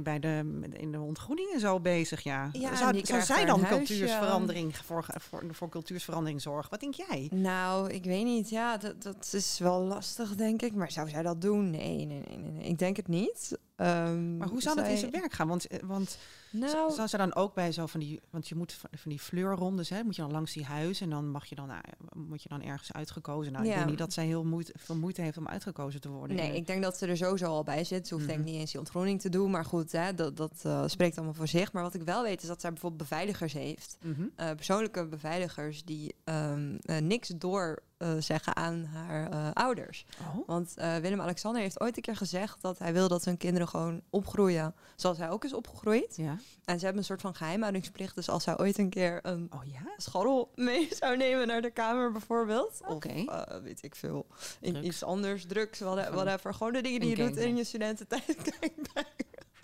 bij 0.02 0.18
de, 0.18 0.60
in 0.72 0.92
de 0.92 1.00
ontgroening 1.00 1.52
en 1.52 1.60
zo 1.60 1.80
bezig, 1.80 2.22
ja. 2.22 2.48
Ja, 2.52 2.76
zou 2.76 3.00
zou 3.06 3.22
zij 3.22 3.44
dan 3.44 3.66
cultuursverandering 3.66 4.76
voor, 4.76 5.06
voor, 5.20 5.42
voor 5.50 5.68
cultuursverandering 5.68 6.42
zorgen? 6.42 6.70
Wat 6.70 6.80
denk 6.80 6.94
jij? 6.94 7.30
Nou, 7.32 7.90
ik 7.90 8.04
weet 8.04 8.24
niet. 8.24 8.50
Ja, 8.50 8.76
dat, 8.76 9.02
dat 9.02 9.30
is 9.32 9.58
wel 9.58 9.80
lastig, 9.80 10.34
denk 10.34 10.62
ik. 10.62 10.74
Maar 10.74 10.90
zou 10.90 11.08
zij 11.08 11.22
dat 11.22 11.40
doen? 11.40 11.70
Nee, 11.70 12.06
nee. 12.06 12.22
nee, 12.28 12.38
nee. 12.38 12.68
Ik 12.68 12.78
denk 12.78 12.96
het 12.96 13.08
niet. 13.08 13.58
Ehm, 13.76 14.36
Maar 14.36 14.48
hoe 14.48 14.60
zou 14.62 14.76
dat 14.76 14.84
in 14.84 14.90
zij- 14.90 15.00
zijn 15.00 15.20
werk 15.20 15.32
gaan? 15.32 15.48
Want, 15.48 15.66
eh, 15.66 15.78
want 15.82 16.18
Nou- 16.50 16.92
zou 16.92 17.08
ze 17.08 17.16
dan 17.16 17.34
ook 17.34 17.54
bij 17.54 17.72
zo 17.72 17.86
van 17.86 18.00
die... 18.00 18.20
Want 18.30 18.48
je 18.48 18.54
moet 18.54 18.72
van, 18.72 18.90
van 18.92 19.10
die 19.10 19.20
fleurrondes, 19.20 19.88
hè, 19.88 20.02
moet 20.02 20.16
je 20.16 20.22
dan 20.22 20.30
langs 20.30 20.52
die 20.52 20.64
huizen... 20.64 21.04
en 21.04 21.10
dan 21.10 21.28
mag 21.30 21.46
je 21.46 21.54
dan, 21.54 21.70
eh, 21.70 21.78
moet 22.14 22.42
je 22.42 22.48
dan 22.48 22.62
ergens 22.62 22.92
uitgekozen. 22.92 23.52
Nou, 23.52 23.64
ik 23.64 23.70
Ja. 23.70 23.76
denk 23.76 23.88
niet 23.88 23.98
dat 23.98 24.12
zij 24.12 24.26
heel 24.26 24.44
moeite, 24.44 24.72
veel 24.76 24.96
moeite 24.96 25.22
heeft 25.22 25.36
om 25.38 25.48
uitgekozen 25.48 26.00
te 26.00 26.08
worden. 26.08 26.36
Nee, 26.36 26.56
ik 26.56 26.66
denk 26.66 26.82
dat 26.82 26.96
ze 26.96 27.06
er 27.06 27.16
sowieso 27.16 27.46
al 27.46 27.62
bij 27.64 27.84
zit. 27.84 28.08
Ze 28.08 28.14
hoeft 28.14 28.26
denk 28.26 28.38
ik 28.38 28.44
Mhm. 28.44 28.52
niet 28.52 28.60
eens 28.62 28.70
die 28.70 28.80
ontgroening 28.80 29.20
te 29.20 29.28
doen. 29.28 29.50
Maar 29.50 29.64
goed, 29.64 29.92
hè, 29.92 30.14
dat, 30.14 30.36
dat 30.36 30.60
eh, 30.62 30.82
spreekt 30.86 31.16
allemaal 31.16 31.34
voor 31.34 31.48
zich. 31.48 31.72
Maar 31.72 31.82
wat 31.82 31.94
ik 31.94 32.02
wel 32.02 32.22
weet 32.22 32.42
is 32.42 32.48
dat 32.48 32.60
zij 32.60 32.70
bijvoorbeeld 32.70 33.02
beveiligers 33.02 33.52
heeft. 33.52 33.96
Mhm. 34.02 34.22
Eh, 34.36 34.50
persoonlijke 34.50 35.06
beveiligers 35.06 35.84
die 35.84 36.14
ehm, 36.24 36.76
eh, 36.82 36.98
niks 36.98 37.28
door 37.28 37.78
eh, 37.96 38.14
zeggen 38.18 38.56
aan 38.56 38.84
haar 38.84 39.30
eh, 39.30 39.48
ouders. 39.52 40.06
Oh. 40.20 40.46
Want 40.46 40.76
eh, 40.76 40.96
Willem-Alexander 40.96 41.62
heeft 41.62 41.80
ooit 41.80 41.96
een 41.96 42.02
keer 42.02 42.16
gezegd 42.16 42.62
dat 42.62 42.78
hij 42.78 42.92
wil 42.92 43.08
dat 43.08 43.22
zijn 43.22 43.36
kinderen 43.36 43.68
gewoon 43.68 44.02
opgroeien 44.10 44.74
zoals 44.96 45.18
hij 45.18 45.30
ook 45.30 45.44
is 45.44 45.52
opgegroeid. 45.52 46.16
Ja. 46.16 46.38
En 46.64 46.78
ze 46.78 46.84
hebben 46.84 46.98
een 46.98 47.08
soort 47.08 47.20
van 47.20 47.34
geheimhoudingsplicht. 47.34 48.14
Dus 48.14 48.28
als 48.28 48.44
zij 48.44 48.58
ooit 48.58 48.78
een 48.78 48.90
keer 48.90 49.18
een 49.22 49.50
oh, 49.54 49.64
ja? 49.64 49.92
scharrel 49.96 50.50
mee 50.54 50.88
zou 51.00 51.16
nemen 51.16 51.46
naar 51.46 51.62
de 51.62 51.70
kamer 51.70 52.12
bijvoorbeeld. 52.12 52.80
Oké. 52.88 53.24
Of 53.26 53.62
weet 53.62 53.82
ik 53.82 53.94
veel. 53.94 54.26
In 54.60 54.72
Drugs. 54.72 54.86
iets 54.86 55.02
anders, 55.02 55.46
drugs, 55.46 55.80
whatever. 55.80 56.54
Gewoon 56.54 56.72
de 56.72 56.82
dingen 56.82 57.00
die 57.00 57.08
je 57.08 57.16
doet 57.16 57.36
in 57.36 57.56
je 57.56 57.64
studententijd. 57.64 58.36
Kijk, 58.92 59.04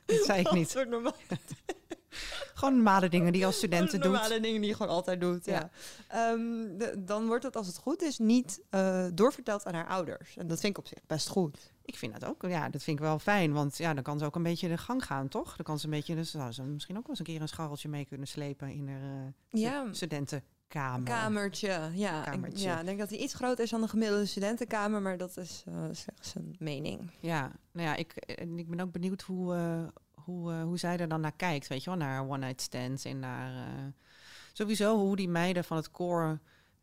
Dat 0.04 0.24
zei 0.24 0.38
ik 0.38 0.44
dat 0.44 0.54
niet. 0.54 0.70
soort 0.70 0.88
normaal 0.88 1.14
Gewoon 2.62 2.74
normale 2.82 3.08
dingen 3.08 3.32
die 3.32 3.40
je 3.40 3.46
als 3.46 3.56
studenten 3.64 4.00
doet. 4.00 4.10
normale 4.12 4.40
dingen 4.40 4.60
die 4.60 4.70
je 4.70 4.76
gewoon 4.76 4.92
altijd 4.92 5.20
doet. 5.20 5.44
Ja. 5.44 5.52
Ja. 5.52 5.70
Ehm, 6.08 6.78
de- 6.78 6.94
dan 7.04 7.26
wordt 7.26 7.44
het, 7.44 7.56
als 7.56 7.66
het 7.66 7.76
goed 7.76 8.02
is, 8.02 8.18
niet 8.18 8.60
eh, 8.70 9.06
doorverteld 9.14 9.64
aan 9.64 9.74
haar 9.74 9.86
ouders. 9.88 10.36
En 10.36 10.46
dat 10.46 10.60
vind 10.60 10.72
ik 10.72 10.78
op 10.78 10.86
zich 10.88 10.98
best 11.06 11.28
goed. 11.28 11.72
Ik 11.84 11.96
vind 11.96 12.12
dat 12.20 12.24
ook, 12.24 12.42
ja, 12.48 12.68
dat 12.68 12.82
vind 12.82 12.98
ik 12.98 13.04
wel 13.04 13.18
fijn. 13.18 13.52
Want 13.52 13.76
ja, 13.78 13.94
dan 13.94 14.02
kan 14.02 14.18
ze 14.18 14.24
ook 14.24 14.34
een 14.36 14.42
beetje 14.42 14.68
de 14.68 14.78
gang 14.78 15.04
gaan, 15.04 15.28
toch? 15.28 15.56
Dan 15.56 15.64
kan 15.64 15.78
ze 15.78 15.84
een 15.84 15.90
beetje, 15.90 16.14
dus 16.14 16.30
zou 16.30 16.52
ze 16.52 16.62
misschien 16.62 16.96
ook 16.96 17.00
wel 17.06 17.10
eens 17.10 17.18
een 17.18 17.24
keer 17.34 17.40
een 17.40 17.48
scharreltje 17.48 17.88
mee 17.88 18.04
kunnen 18.04 18.26
slepen 18.26 18.68
in 18.72 18.88
haar 18.88 19.00
eh, 19.50 19.60
Ja. 19.60 19.80
stu- 19.84 19.94
studentenkamer. 19.94 21.02
Kamertje, 21.04 21.90
ja. 21.94 22.18
Ik, 22.26 22.30
Kamertje. 22.32 22.64
ja, 22.68 22.78
ik 22.80 22.84
denk 22.86 22.98
dat 22.98 23.08
hij 23.10 23.18
iets 23.18 23.34
groter 23.34 23.64
is 23.64 23.70
dan 23.70 23.80
de 23.80 23.88
gemiddelde 23.88 24.26
studentenkamer, 24.26 25.02
maar 25.02 25.16
dat 25.16 25.36
is 25.36 25.64
eh, 25.68 25.74
slechts 25.92 26.34
een 26.34 26.56
mening. 26.58 27.10
Ja, 27.20 27.52
nou 27.72 27.86
ja, 27.88 27.94
ik, 27.96 28.12
en 28.16 28.58
ik 28.58 28.68
ben 28.68 28.80
ook 28.80 28.92
benieuwd 28.92 29.22
hoe, 29.22 29.54
hoe, 30.24 30.52
eh, 30.52 30.62
hoe 30.62 30.78
zij 30.78 30.98
er 30.98 31.08
dan 31.08 31.20
naar 31.20 31.36
kijkt, 31.36 31.66
weet 31.66 31.84
je 31.84 31.90
wel, 31.90 31.98
naar 31.98 32.28
one-night 32.28 32.60
stands 32.60 33.04
en 33.04 33.18
naar 33.18 33.54
eh, 33.54 33.84
sowieso 34.52 34.98
hoe 34.98 35.16
die 35.16 35.28
meiden 35.28 35.64
van 35.64 35.76
het 35.76 35.90
koor, 35.90 36.38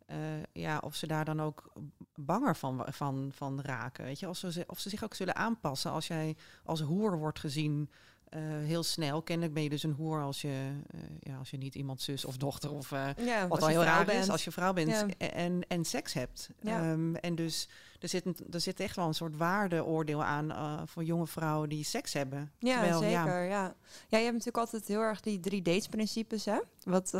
eh, 0.06 0.44
ja, 0.54 0.78
of 0.78 0.96
ze 0.96 1.08
daar 1.08 1.26
dan 1.26 1.42
ook 1.42 1.72
banger 2.16 2.56
van, 2.56 2.86
van, 2.88 3.32
van 3.34 3.62
raken, 3.62 4.04
weet 4.04 4.20
je, 4.20 4.30
of 4.30 4.38
ze, 4.38 4.64
of 4.68 4.80
ze 4.80 4.90
zich 4.90 5.04
ook 5.04 5.14
zullen 5.14 5.36
aanpassen 5.36 5.92
als 5.92 6.08
jij 6.08 6.36
als 6.64 6.82
hoer 6.82 7.18
wordt 7.18 7.40
gezien. 7.40 7.90
Eh, 8.30 8.42
heel 8.44 8.84
snel. 8.84 9.22
Kennelijk 9.22 9.54
ben 9.54 9.64
je 9.64 9.70
dus 9.70 9.84
een 9.84 9.92
hoer 9.92 10.22
als 10.22 10.42
je, 10.42 10.72
eh, 10.92 11.00
ja, 11.20 11.38
als 11.38 11.50
je 11.50 11.58
niet 11.58 11.76
iemand 11.76 12.02
zus 12.02 12.26
of 12.26 12.38
dochter 12.38 12.72
of 12.72 12.92
eh, 12.92 13.08
Ja, 13.26 13.48
wat 13.48 13.62
al 13.62 13.68
heel 13.68 13.84
raar 13.84 14.06
bent. 14.06 14.24
is 14.24 14.30
als 14.30 14.44
je 14.44 14.52
vrouw 14.52 14.74
bent 14.74 14.90
Ja. 14.90 15.06
en, 15.18 15.62
en 15.68 15.86
seks 15.86 16.14
hebt. 16.14 16.50
Ja. 16.62 16.92
Ehm, 16.92 17.16
en 17.16 17.36
dus 17.36 17.70
er 18.00 18.10
zit, 18.10 18.26
een, 18.26 18.36
er 18.52 18.62
zit 18.62 18.80
echt 18.80 18.96
wel 18.96 19.08
een 19.08 19.14
soort 19.14 19.38
waardeoordeel 19.38 20.24
aan 20.24 20.88
voor 20.88 21.04
jonge 21.04 21.28
vrouwen 21.28 21.70
die 21.70 21.84
seks 21.84 22.14
hebben. 22.14 22.52
Ja, 22.60 22.74
Terwijl, 22.80 23.00
zeker. 23.00 23.12
ja, 23.14 23.44
Ja. 23.44 23.76
Ja. 24.08 24.18
je 24.18 24.24
hebt 24.24 24.32
natuurlijk 24.32 24.58
altijd 24.58 24.88
heel 24.88 25.02
erg 25.02 25.20
die 25.22 25.40
drie 25.40 25.62
dates 25.62 25.88
principes, 25.88 26.46
hè? 26.46 26.60
Wat 26.84 27.12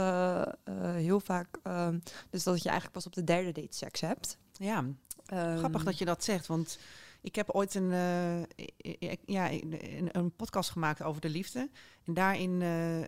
heel 0.96 1.20
vaak, 1.20 1.48
ehm, 1.64 2.00
dus 2.30 2.44
dat 2.44 2.58
je 2.58 2.70
eigenlijk 2.70 2.92
pas 2.94 3.06
op 3.06 3.14
de 3.14 3.24
derde 3.24 3.52
date 3.52 3.76
seks 3.78 4.02
hebt. 4.02 4.38
Ja, 4.54 4.86
Ehm, 5.26 5.58
grappig 5.58 5.84
dat 5.84 5.98
je 5.98 6.06
dat 6.06 6.24
zegt, 6.24 6.48
want 6.48 6.80
ik 7.22 7.36
heb 7.36 7.50
ooit 7.50 7.76
een, 7.76 7.92
eh, 7.92 9.12
ja, 9.26 9.52
een, 9.52 10.10
een 10.12 10.36
podcast 10.36 10.70
gemaakt 10.70 11.04
over 11.04 11.22
de 11.22 11.30
liefde. 11.30 11.70
En 12.06 12.14
daarin 12.14 12.62
eh, 12.62 13.02
eh, 13.02 13.08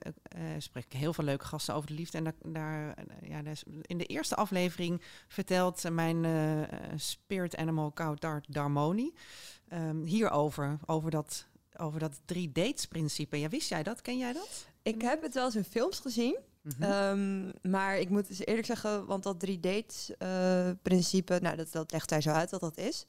spreek 0.57 0.85
ik 0.85 0.93
heel 0.93 1.13
veel 1.13 1.23
leuke 1.23 1.45
gasten 1.45 1.75
over 1.75 1.87
de 1.87 1.93
liefde. 1.93 2.17
En 2.17 2.23
daar, 2.23 2.35
daar, 2.43 2.95
ja, 3.21 3.41
in 3.81 3.97
de 3.97 4.05
eerste 4.05 4.35
aflevering 4.35 5.01
vertelt 5.27 5.89
mijn 5.89 6.25
spirit 6.95 7.55
animal 7.55 7.91
Kautar 7.91 8.43
Darmoni 8.47 9.13
ehm, 9.67 10.03
hierover, 10.03 10.79
over 10.85 11.11
dat, 11.11 11.45
over 11.77 11.99
dat 11.99 12.21
drie 12.25 12.51
dates 12.51 12.85
principe. 12.85 13.39
Ja, 13.39 13.49
wist 13.49 13.69
jij 13.69 13.83
dat? 13.83 14.01
Ken 14.01 14.17
jij 14.17 14.33
dat? 14.33 14.67
Ik 14.81 15.01
heb 15.01 15.21
het 15.21 15.33
wel 15.33 15.45
eens 15.45 15.55
in 15.55 15.63
films 15.63 15.99
gezien. 15.99 16.37
Mhm. 16.61 16.83
Ehm, 16.83 17.51
maar 17.71 17.99
ik 17.99 18.09
moet 18.09 18.27
dus 18.27 18.45
eerlijk 18.45 18.67
zeggen, 18.67 19.05
want 19.05 19.23
dat 19.23 19.39
drie 19.39 19.59
dates 19.59 20.11
principe, 20.81 21.39
nou 21.41 21.55
dat, 21.55 21.71
dat 21.71 21.91
legt 21.91 22.09
hij 22.09 22.21
zo 22.21 22.29
uit 22.29 22.51
wat 22.51 22.61
dat 22.61 22.77
is. 22.77 23.05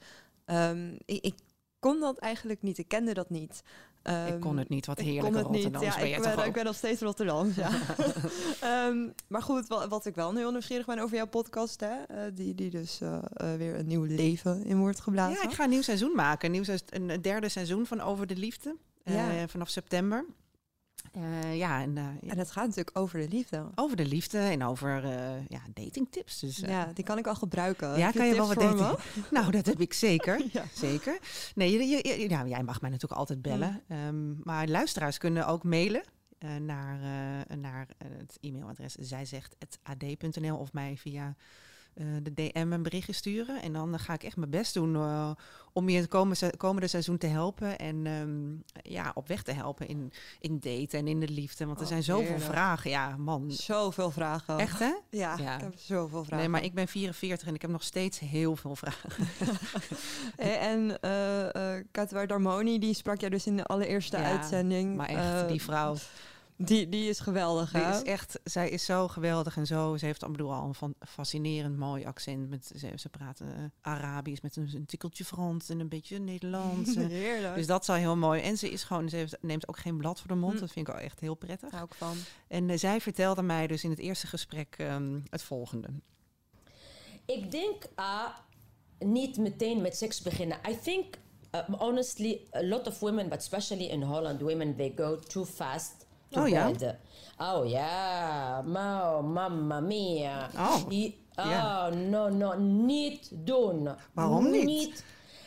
Ehm, 0.53 0.95
ik, 1.05 1.25
ik 1.25 1.35
kon 1.79 2.01
dat 2.01 2.19
eigenlijk 2.19 2.62
niet, 2.62 2.79
ik 2.79 2.88
kende 2.88 3.15
dat 3.15 3.31
niet. 3.31 3.62
Ehm, 4.03 4.35
Ik 4.35 4.41
kon 4.41 4.59
het 4.59 4.69
niet, 4.69 4.87
wat 4.87 5.01
niet. 5.01 5.21
Rotterdams 5.21 5.85
Ja, 5.85 5.97
ben 5.97 6.15
ik, 6.15 6.23
ben, 6.23 6.47
ik 6.47 6.53
ben 6.53 6.65
nog 6.65 6.75
steeds 6.75 7.01
Rotterdam. 7.01 7.53
Ja. 7.57 7.71
Ehm, 8.61 9.09
maar 9.29 9.43
goed, 9.43 9.67
wat, 9.67 9.88
wat 9.88 10.07
ik 10.07 10.15
wel 10.15 10.35
heel 10.35 10.51
nieuwsgierig 10.51 10.87
ben 10.87 10.99
over 10.99 11.17
jouw 11.17 11.27
podcast, 11.27 11.81
hè, 11.81 12.03
eh, 12.03 12.33
die, 12.35 12.55
die 12.55 12.71
dus 12.71 13.01
eh, 13.01 13.19
eh, 13.33 13.57
weer 13.57 13.79
een 13.79 13.87
nieuw 13.87 14.05
leven 14.05 14.65
in 14.65 14.79
wordt 14.79 15.01
geblazen. 15.01 15.43
Ja, 15.43 15.49
ik 15.49 15.55
ga 15.55 15.65
een 15.65 15.71
nieuw 15.71 15.83
seizoen 15.83 16.15
maken. 16.15 16.47
Een, 16.47 16.53
nieuw 16.53 16.65
seizoen, 16.65 17.09
een 17.11 17.23
derde 17.23 17.49
seizoen 17.49 17.87
van 17.87 18.01
Over 18.01 18.27
de 18.27 18.37
Liefde. 18.37 18.77
Ja. 19.05 19.49
vanaf 19.49 19.69
september. 19.69 20.25
Eh, 21.12 21.57
ja, 21.57 21.81
en, 21.83 21.98
eh, 21.98 22.31
En 22.31 22.38
het 22.38 22.51
gaat 22.51 22.66
natuurlijk 22.66 22.98
over 22.98 23.18
de 23.20 23.29
liefde. 23.29 23.70
over 23.75 23.96
de 23.96 24.07
liefde 24.07 24.38
en 24.38 24.64
over 24.64 25.05
eh 25.05 25.46
ja, 25.48 25.61
datingtips. 25.75 26.38
Dus, 26.38 26.57
ja, 26.57 26.92
die 26.94 27.05
kan 27.05 27.18
ik 27.18 27.27
al 27.27 27.35
gebruiken. 27.35 27.98
ja, 27.98 28.11
kan 28.11 28.27
je 28.27 28.35
wel 28.35 28.46
wat 28.46 28.61
daten? 28.61 28.96
Nou, 29.31 29.51
dat 29.51 29.66
heb 29.66 29.81
ik 29.81 29.92
zeker. 29.92 30.40
Ja. 30.53 30.64
Zeker. 30.75 31.18
Nee, 31.55 31.88
je, 31.88 32.29
ja, 32.29 32.46
jij 32.46 32.62
mag 32.62 32.81
mij 32.81 32.90
natuurlijk 32.90 33.20
altijd 33.20 33.42
bellen. 33.42 33.83
Mm. 33.87 33.96
Ehm, 33.96 34.42
maar 34.42 34.68
luisteraars 34.68 35.18
kunnen 35.18 35.46
ook 35.46 35.62
mailen 35.62 36.03
naar, 36.61 36.98
naar 37.59 37.88
het 37.98 38.38
e-mailadres 38.40 38.94
zijzegt.ad.nl 38.94 40.57
of 40.57 40.72
mij 40.72 40.96
via 40.96 41.37
de 41.94 42.33
DM 42.35 42.72
een 42.72 42.83
berichtje 42.83 43.12
sturen. 43.12 43.62
En 43.62 43.72
dan 43.72 43.98
ga 43.98 44.12
ik 44.12 44.22
echt 44.22 44.37
mijn 44.37 44.50
best 44.50 44.74
doen 44.74 44.94
eh, 44.94 45.31
om 45.72 45.88
je 45.88 45.98
het 45.98 46.09
komende, 46.09 46.57
komende 46.57 46.87
seizoen 46.88 47.18
te 47.18 47.26
helpen. 47.26 47.78
En 47.78 48.07
ehm, 48.07 48.92
ja, 48.92 49.11
op 49.14 49.28
weg 49.28 49.42
te 49.42 49.52
helpen 49.52 49.88
in, 49.88 50.12
in 50.40 50.59
daten 50.61 50.98
en 50.98 51.07
in 51.09 51.20
de 51.20 51.28
liefde. 51.28 51.64
Want 51.66 51.76
er 51.76 51.83
Oh, 51.85 51.90
zijn 51.90 52.02
zoveel 52.02 52.22
heerlijk. 52.24 52.44
vragen. 52.44 52.90
Ja, 52.90 53.16
man. 53.16 53.50
Zoveel 53.50 54.11
vragen. 54.11 54.59
Echt 54.59 54.78
hè? 54.78 54.92
Ja, 55.11 55.37
Ja. 55.38 55.55
ik 55.55 55.61
heb 55.61 55.74
zoveel 55.78 56.24
vragen. 56.24 56.37
Nee, 56.37 56.48
maar 56.48 56.64
ik 56.64 56.74
ben 56.74 56.88
44 56.88 57.48
en 57.48 57.55
ik 57.55 57.62
heb 57.62 57.70
nog 57.70 57.83
steeds 57.83 58.18
heel 58.18 58.57
veel 58.57 58.76
vragen. 58.76 59.11
Eh, 60.37 60.66
En 60.66 61.00
eh 61.00 61.76
eh 61.76 61.85
Katwa 61.90 62.26
Darmoni, 62.26 62.78
die 62.78 62.94
sprak 62.94 63.20
jij 63.20 63.28
dus 63.28 63.46
in 63.46 63.57
de 63.57 63.64
allereerste 63.64 64.16
Ja, 64.16 64.22
uitzending. 64.31 64.96
Maar 64.96 65.09
echt, 65.09 65.42
Eh, 65.42 65.48
die 65.48 65.62
vrouw. 65.62 65.96
Die, 66.64 66.88
die 66.88 67.09
is 67.09 67.20
geweldig, 67.20 67.70
Die 67.70 67.81
hè? 67.81 67.96
is 67.96 68.03
echt, 68.03 68.40
zij 68.44 68.68
is 68.70 68.85
zo 68.85 69.09
geweldig 69.09 69.57
en 69.57 69.66
zo. 69.66 69.96
Ze 69.96 70.05
heeft 70.05 70.22
ik 70.22 70.31
bedoel, 70.31 70.53
al 70.53 70.66
een 70.66 70.75
van, 70.75 70.94
fascinerend 71.09 71.77
mooi 71.77 72.05
accent. 72.05 72.48
Met, 72.48 72.72
ze, 72.77 72.92
ze 72.96 73.09
praten 73.09 73.57
eh, 73.57 73.62
Arabisch 73.81 74.42
met 74.42 74.57
een, 74.57 74.70
een 74.75 74.87
tikkeltje 74.87 75.25
Frans 75.25 75.68
en 75.68 75.81
een 75.81 75.88
beetje 75.88 76.18
Nederlands. 76.18 76.94
eh. 76.96 77.07
Heerlijk. 77.07 77.55
Dus 77.55 77.66
dat 77.66 77.83
is 77.83 77.88
al 77.88 77.94
heel 77.94 78.16
mooi. 78.16 78.40
En 78.40 78.57
ze 78.57 78.70
is 78.70 78.85
gewoon, 78.85 79.09
ze 79.09 79.16
heeft, 79.16 79.37
neemt 79.40 79.68
ook 79.68 79.79
geen 79.79 79.96
blad 79.96 80.18
voor 80.18 80.29
de 80.29 80.35
mond. 80.35 80.53
Hm. 80.53 80.61
Dat 80.61 80.72
vind 80.72 80.88
ik 80.88 80.94
ook 80.94 81.01
echt 81.01 81.20
heel 81.20 81.35
prettig. 81.35 81.70
Hou 81.70 81.85
ik 81.85 81.94
van. 81.94 82.16
En 82.48 82.70
eh, 82.70 82.79
zij 82.79 83.01
vertelde 83.01 83.42
mij 83.42 83.66
dus 83.66 83.85
in 83.85 83.90
het 83.90 83.98
eerste 83.98 84.27
gesprek 84.27 84.75
ehm, 84.79 85.20
het 85.31 85.42
volgende. 85.42 85.88
Ik 87.27 87.51
denk 87.51 87.85
ah, 87.94 88.29
niet 88.98 89.37
meteen 89.37 89.81
met 89.81 89.96
seks 89.96 90.20
beginnen. 90.20 90.59
I 90.68 90.79
think, 90.83 91.14
uh, 91.55 91.61
honestly, 91.79 92.40
a 92.55 92.62
lot 92.62 92.87
of 92.87 92.98
women, 92.98 93.29
but 93.29 93.38
especially 93.38 93.85
in 93.85 94.03
Holland, 94.03 94.40
women 94.40 94.77
they 94.77 94.92
go 94.96 95.18
too 95.18 95.44
fast 95.44 96.02
Oh, 96.38 96.49
ja? 96.49 96.71
Oh 97.38 97.68
ja, 97.68 98.62
ma, 98.66 99.21
mamma 99.21 99.81
mia. 99.81 100.49
Oh, 100.57 100.92
I- 100.92 101.16
oh 101.37 101.87
no, 101.88 102.29
no, 102.29 102.53
niet 102.59 103.29
doen. 103.33 103.88
Waarom 104.12 104.51
niet? 104.51 105.05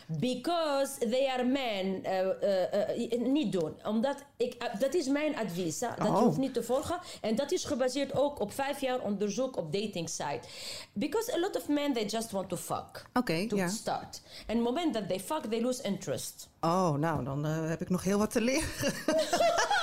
Because 0.07 0.97
they 1.09 1.27
are 1.29 1.43
men. 1.43 2.03
eh, 2.03 2.19
eh, 2.43 3.11
eh, 3.13 3.21
niet 3.21 3.51
doen. 3.51 3.73
Omdat 3.85 4.15
ik, 4.37 4.71
dat 4.79 4.93
is 4.93 5.07
mijn 5.07 5.35
advies. 5.37 5.79
hè. 5.79 5.87
Dat 5.97 6.07
Oh. 6.07 6.17
hoeft 6.19 6.37
niet 6.37 6.53
te 6.53 6.63
volgen. 6.63 6.99
En 7.21 7.35
dat 7.35 7.51
is 7.51 7.63
gebaseerd 7.65 8.15
ook 8.15 8.39
op 8.39 8.53
vijf 8.53 8.81
jaar 8.81 8.99
onderzoek 9.01 9.57
op 9.57 9.71
dating 9.73 10.09
site. 10.09 10.39
Because 10.93 11.33
a 11.33 11.39
lot 11.39 11.55
of 11.57 11.67
men 11.67 11.93
they 11.93 12.05
just 12.05 12.31
want 12.31 12.49
to 12.49 12.55
fuck. 12.55 13.05
Oké, 13.13 13.47
to 13.47 13.57
start. 13.67 14.21
En 14.47 14.55
het 14.55 14.63
moment 14.65 14.93
dat 14.93 15.07
they 15.07 15.19
fuck, 15.19 15.43
they 15.49 15.61
lose 15.61 15.83
interest. 15.83 16.49
Oh, 16.61 16.93
nou, 16.93 17.23
dan 17.23 17.43
heb 17.45 17.81
ik 17.81 17.89
nog 17.89 18.03
heel 18.03 18.17
wat 18.17 18.31
te 18.31 18.41
leren. 18.41 18.69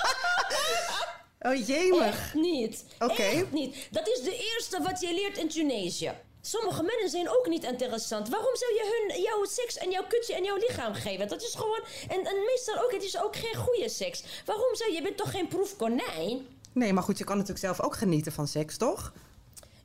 oh, 1.43 1.67
jemig. 1.67 2.07
Echt 2.07 2.35
niet. 2.35 2.85
Oké. 2.99 3.23
Echt 3.23 3.53
niet. 3.53 3.89
Dat 3.91 4.09
is 4.09 4.21
de 4.23 4.53
eerste 4.53 4.83
wat 4.83 5.01
je 5.01 5.15
leert 5.15 5.39
in 5.39 5.49
Tunesië. 5.49 6.13
Sommige 6.41 6.83
mannen 6.83 7.09
zijn 7.11 7.29
ook 7.29 7.49
niet 7.49 7.65
interessant. 7.65 8.29
Waarom 8.29 8.57
zou 8.57 8.73
je 8.73 9.09
hun 9.09 9.23
jouw 9.23 9.45
seks 9.45 9.79
en 9.79 9.91
jouw 9.91 10.07
kutje 10.09 10.35
en 10.35 10.45
jouw 10.45 10.57
lichaam 10.57 10.95
geven? 10.95 11.29
Dat 11.29 11.43
is 11.43 11.55
gewoon... 11.55 11.81
En, 12.09 12.27
en 12.27 12.45
meestal 12.47 12.83
ook, 12.85 12.93
het 12.93 13.03
is 13.03 13.23
ook 13.23 13.37
geen 13.37 13.55
goede 13.55 13.89
seks. 13.89 14.23
Waarom 14.45 14.75
zou 14.75 14.91
je... 14.91 14.97
Je 14.97 15.03
bent 15.03 15.17
toch 15.17 15.31
geen 15.31 15.49
proefkonijn? 15.49 16.47
Nee, 16.73 16.93
maar 16.93 17.03
goed, 17.03 17.19
je 17.19 17.25
kan 17.25 17.37
natuurlijk 17.37 17.65
zelf 17.65 17.81
ook 17.81 17.97
genieten 17.97 18.33
van 18.33 18.49
seks, 18.49 18.77
toch? 18.77 19.13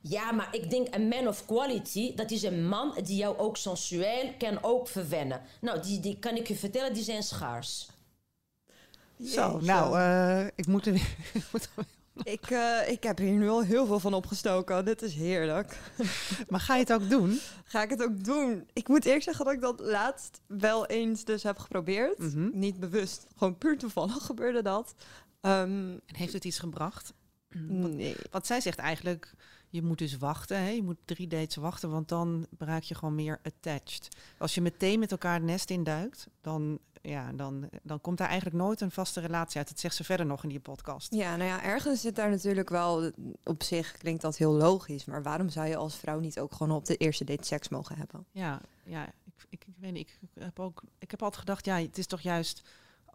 Ja, 0.00 0.32
maar 0.32 0.48
ik 0.50 0.70
denk 0.70 0.94
een 0.94 1.08
man 1.08 1.28
of 1.28 1.46
quality, 1.46 2.14
dat 2.14 2.30
is 2.30 2.42
een 2.42 2.68
man 2.68 2.98
die 3.04 3.16
jou 3.16 3.38
ook 3.38 3.56
sensueel 3.56 4.32
kan 4.38 4.62
ook 4.62 4.88
verwennen. 4.88 5.42
Nou, 5.60 5.80
die, 5.82 6.00
die 6.00 6.18
kan 6.18 6.36
ik 6.36 6.48
je 6.48 6.56
vertellen, 6.56 6.94
die 6.94 7.02
zijn 7.02 7.22
schaars. 7.22 7.88
Zo, 9.24 9.58
nou, 9.60 9.98
eh, 9.98 10.46
ik 10.60 10.66
moet 10.66 10.86
er 10.86 10.92
weer... 10.92 11.16
Ik, 12.22 12.50
eh, 12.50 12.90
ik 12.90 13.02
heb 13.02 13.18
hier 13.18 13.32
nu 13.32 13.48
al 13.48 13.62
heel 13.62 13.86
veel 13.86 14.00
van 14.00 14.14
opgestoken. 14.14 14.84
Dit 14.84 15.02
is 15.02 15.14
heerlijk. 15.14 15.78
Maar 16.48 16.60
ga 16.60 16.74
je 16.74 16.80
het 16.80 16.92
ook 16.92 17.08
doen? 17.08 17.40
Ga 17.64 17.82
ik 17.82 17.90
het 17.90 18.02
ook 18.02 18.24
doen? 18.24 18.68
Ik 18.72 18.88
moet 18.88 19.04
eerlijk 19.04 19.24
zeggen 19.24 19.44
dat 19.44 19.54
ik 19.54 19.60
dat 19.60 19.80
laatst 19.80 20.40
wel 20.46 20.86
eens 20.86 21.24
dus 21.24 21.42
heb 21.42 21.58
geprobeerd. 21.58 22.18
Mhm. 22.18 22.48
Niet 22.52 22.80
bewust. 22.80 23.26
Gewoon 23.36 23.58
puur 23.58 23.78
toevallig 23.78 24.24
gebeurde 24.26 24.62
dat. 24.62 24.94
Ehm, 25.40 25.90
En 26.06 26.16
heeft 26.16 26.32
het 26.32 26.44
iets 26.44 26.58
gebracht? 26.58 27.14
nee. 27.68 28.16
Want 28.30 28.46
zij 28.46 28.60
zegt 28.60 28.78
eigenlijk, 28.78 29.34
je 29.68 29.82
moet 29.82 29.98
dus 29.98 30.16
wachten. 30.16 30.58
Hè? 30.58 30.68
Je 30.68 30.82
moet 30.82 30.96
drie 31.04 31.26
dates 31.26 31.56
wachten, 31.56 31.90
want 31.90 32.08
dan 32.08 32.46
raak 32.58 32.82
je 32.82 32.94
gewoon 32.94 33.14
meer 33.14 33.40
attached. 33.42 34.08
Als 34.38 34.54
je 34.54 34.60
meteen 34.60 34.98
met 34.98 35.10
elkaar 35.10 35.34
het 35.34 35.42
nest 35.42 35.70
induikt, 35.70 36.26
dan, 36.40 36.78
ja, 37.02 37.32
dan, 37.32 37.68
dan 37.82 38.00
komt 38.00 38.18
daar 38.18 38.28
eigenlijk 38.28 38.56
nooit 38.62 38.80
een 38.80 38.90
vaste 38.90 39.20
relatie 39.20 39.58
uit. 39.58 39.68
Dat 39.68 39.80
zegt 39.80 39.94
ze 39.94 40.04
verder 40.04 40.26
nog 40.26 40.42
in 40.42 40.48
die 40.48 40.60
podcast. 40.60 41.14
Ja, 41.14 41.36
nou 41.36 41.48
ja, 41.48 41.62
ergens 41.62 42.00
zit 42.00 42.16
daar 42.16 42.30
natuurlijk 42.30 42.68
wel... 42.68 43.10
Op 43.44 43.62
zich 43.62 43.92
klinkt 43.92 44.22
dat 44.22 44.36
heel 44.36 44.52
logisch. 44.52 45.04
Maar 45.04 45.22
waarom 45.22 45.48
zou 45.48 45.66
je 45.66 45.76
als 45.76 45.96
vrouw 45.96 46.18
niet 46.18 46.40
ook 46.40 46.52
gewoon 46.52 46.76
op 46.76 46.84
de 46.84 46.96
eerste 46.96 47.24
date 47.24 47.46
seks 47.46 47.68
mogen 47.68 47.96
hebben? 47.96 48.26
Ja, 48.30 48.60
ja 48.84 49.06
ik, 49.06 49.46
ik, 49.48 49.64
ik 49.66 49.74
weet 49.78 49.92
niet. 49.92 50.18
Ik 50.20 50.42
heb, 50.42 50.60
ook, 50.60 50.82
ik 50.98 51.10
heb 51.10 51.22
altijd 51.22 51.40
gedacht, 51.40 51.64
ja, 51.64 51.80
het 51.80 51.98
is 51.98 52.06
toch 52.06 52.20
juist 52.20 52.62